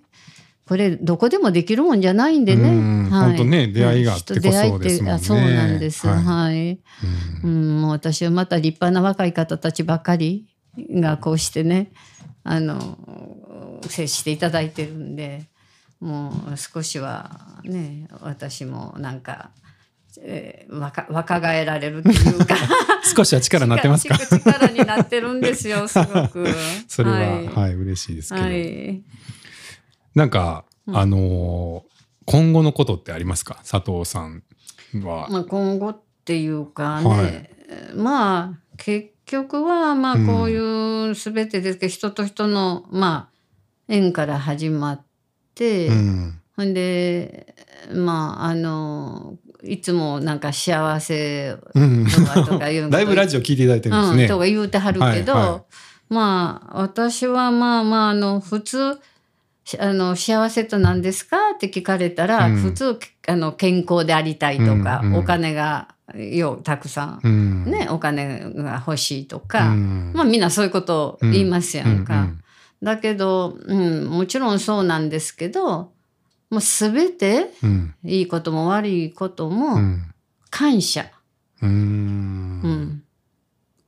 [0.71, 6.07] これどこでもできるもんじゃないんでね、うん本当ね出会いがあってこそ人出会いってですもんねあそうなんです。
[6.07, 6.23] はい。
[6.23, 6.79] はい、
[7.43, 7.51] うん。
[7.51, 10.47] うん、もう私はまた立派な若い方たちばかり
[10.79, 11.91] がこうしてね
[12.45, 15.43] あの接していただいてるんで
[15.99, 19.51] もう少しはね私もなんか、
[20.23, 22.55] えー若若返られるっていうか。
[23.13, 24.17] 少しは力になってますか？
[24.17, 26.47] 力力になってるんですよすごく。
[26.87, 27.47] それは、はい。
[27.49, 28.47] はい、嬉しいですけど。
[28.47, 29.03] はい
[30.15, 31.91] なんか、あのー
[32.27, 33.57] 今後のことってありますか？
[33.69, 34.45] 佐藤さん
[35.03, 35.27] は。
[35.31, 43.35] まあ、今後っていうかね、はいまあ結局はまあうんこういう全てですけど、人と人のまあ
[43.89, 45.05] 縁から始まっ
[45.57, 46.41] て、うん。
[46.57, 47.57] ほんで
[47.93, 54.23] まああのいつもなんか幸せうんとかとかいうのだいぶラジオ聞いていただいてるんですね。
[54.25, 55.65] うん、とか言うてはるけど、はいは
[56.11, 59.01] まあ私はまあまああの普通し
[59.79, 61.37] あの幸せと何ですか？
[61.55, 62.57] って聞かれたら、うん。
[62.57, 65.17] 普通あの健康でありたいとか、うんうん。
[65.19, 67.65] お金がようたくさん、うん。
[67.71, 70.13] ねお金が欲しいとか、うん。
[70.15, 72.23] まあみんなそういうことを言いますやんか。
[72.23, 72.41] うん
[72.83, 75.93] だけど、うん、もちろんそうなんですけど
[76.49, 77.95] もう全てうん。
[78.05, 80.15] いいことも悪いことうもん。
[80.49, 81.11] 感謝。
[81.61, 83.03] うん。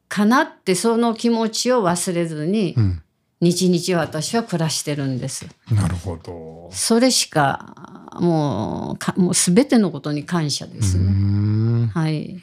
[0.09, 3.03] かなってその気持ちを忘れずにうん
[3.43, 5.47] 日々私は暮らしてるんです。
[5.71, 6.71] なるほど。
[6.73, 11.11] それしかもうかもう全てのことに感謝ですうね。
[11.11, 11.87] ん。
[11.89, 12.41] はい、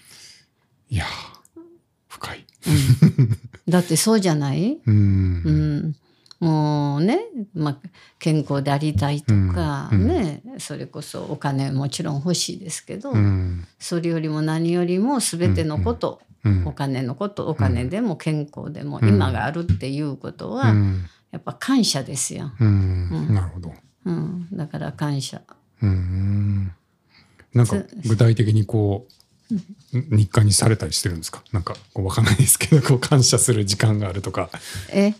[0.90, 1.06] いや
[2.10, 2.46] 深い。
[3.68, 5.78] だってそうじゃない、う うん。
[5.78, 5.96] ん、
[6.42, 7.20] もうね、
[7.54, 7.78] まあ、
[8.20, 10.08] 健康でありたいとか、うん。
[10.08, 13.66] ねそれこそお金もちろん欲しいですけど、うん。
[13.80, 16.68] それよりも何よりも全てのこと、うん。
[16.68, 19.10] お金のことお金でも健康でもうん。
[19.10, 21.06] 今があるっていうことは、うん。
[21.32, 23.34] やっぱ感謝ですよ、うん。
[23.34, 23.74] なるほど。
[24.06, 25.41] うん、だから感謝。
[25.84, 26.72] うん。
[27.53, 27.76] なんか
[28.07, 29.07] 具体的にこ
[29.52, 29.56] う
[30.16, 31.44] 日課にされたりしてるんですか？
[31.52, 34.49] なんかこうわかんないですけど こう感謝する時間があるとか。
[34.91, 35.14] え？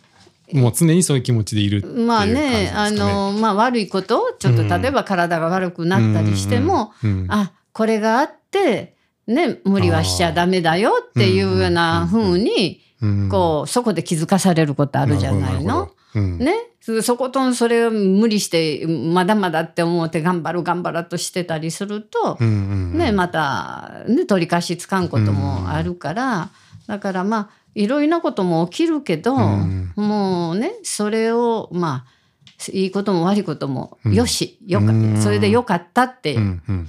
[0.52, 3.06] もう常にそういう気持ちでいるっていう感じまあですかね。
[3.06, 4.68] あのまあ悪いことちょっとうん。
[4.68, 7.12] 例えば体が悪くなったりしても、うん。
[7.12, 7.32] うん。
[7.32, 8.96] あこれがあって
[9.30, 13.30] ね無理はしちゃダメだよっていうような風にうん。
[13.30, 15.92] こうそこで気づかされることあるじゃないの？
[16.14, 16.54] ね？
[16.82, 26.50] そそことそれを無理してまだまだって思って頑張る頑張らとしてたりすると、ね、また、ね、取り返しつかんこともあるから、
[26.88, 35.22] だからまあいろいろなことも起きるけど、んもうねそれをまあいいことも悪いこともうんよし、よかうん。
[35.22, 36.38] それでよかったって、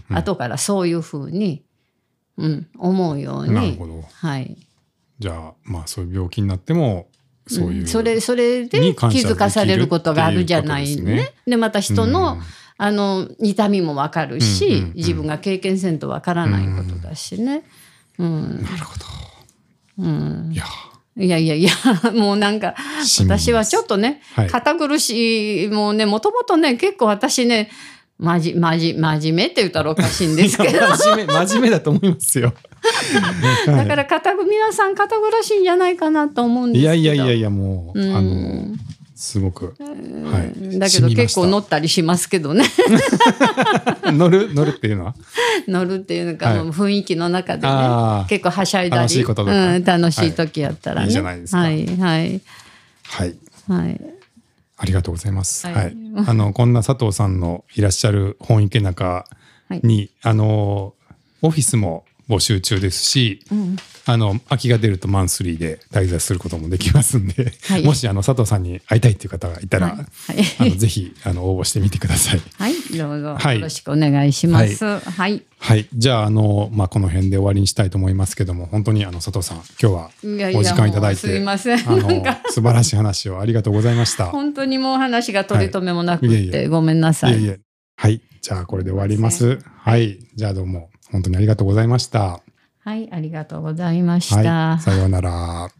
[0.08, 1.62] 後からそういうふうに、
[2.36, 3.54] うん、思うように。
[3.54, 4.02] なるほど。
[4.12, 4.56] はい、
[5.18, 7.08] じゃあまあそういう病気になっても
[7.46, 7.86] そういう、ん。
[7.86, 11.22] それそれで気づかされることがあるじゃないね。
[11.22, 12.40] ことでまた人の,、うん。
[12.78, 14.92] あの痛みもわかるし、うんうんうん。
[14.94, 17.64] 自分が経験せんとわからないことだしね。
[18.18, 18.62] うん。
[18.62, 19.06] なるほど。
[19.98, 20.50] うん。
[20.52, 20.64] いや。
[21.16, 21.70] いやいやいや、
[22.14, 22.74] もうなんか、
[23.18, 24.48] 私はちょっとね、はい。
[24.48, 27.68] 堅苦しい、もうね、もともとね、結構私ね、
[28.20, 32.52] まじ、まじ、真面目って言ったらおかしいんですけど、真面目真面目だと思いますよ。
[33.66, 36.94] だから堅く、皆さん堅苦しいんじゃないかなと思うんですけど。
[36.94, 38.16] いやいやいやいやもう、うん。
[38.16, 38.76] あの
[39.16, 42.64] すごく、はい、だけど結構乗っったりしますけどね。
[44.12, 45.14] 乗る乗るっていうのは？
[45.68, 46.58] 乗るっていうのか、はい。
[46.58, 48.24] 雰囲気の中でね。
[48.28, 49.00] 結構はしゃいだり。
[49.02, 51.06] 楽しいこととかうん、楽しい時やったらね。
[51.06, 51.08] はい。
[51.08, 51.58] いいじゃないですか。
[51.58, 52.40] はい、はい、
[53.04, 53.34] はい。
[53.68, 54.00] はい。
[54.82, 55.66] ありがとうございます。
[55.66, 55.74] は。
[55.74, 55.96] はいい
[56.26, 59.26] あの、こんな佐藤さんのいらっしゃる本池中
[59.82, 60.94] に、あの、
[61.42, 63.76] オフィスも募集中ですし、うん
[64.06, 70.06] あの、空きが出るとマンスリーで滞在することもできますんで、はいもし、あの、佐藤さんに会いたいっていう方がいたら、はい
[70.58, 72.40] あのぜひ、あの、応募してみてください。
[72.58, 74.84] はい、どうぞはいよろしくお願いします。
[74.98, 75.42] はい。
[75.58, 75.86] はい。
[75.94, 80.10] じゃあ、あの、まあ、この辺で終わりにしたいと思いますけども、本当に、あの、佐藤さん、今日は
[80.58, 84.26] お時間いただいて、すいませんあの、素晴らしい話をありがとうございました。
[84.26, 87.32] 本当にもう話が取り留めもなくって、はいいえいえごめんなさい。
[87.32, 87.60] いえいえ。
[87.96, 88.20] はい。
[88.40, 89.58] じゃあ、これで終わります。
[89.76, 90.18] はい。
[90.34, 92.40] じゃあ、どうも、本当にありがとうございました。
[92.80, 94.36] はい、ありがとうございました。
[94.70, 94.82] はい。
[94.82, 95.70] さようなら。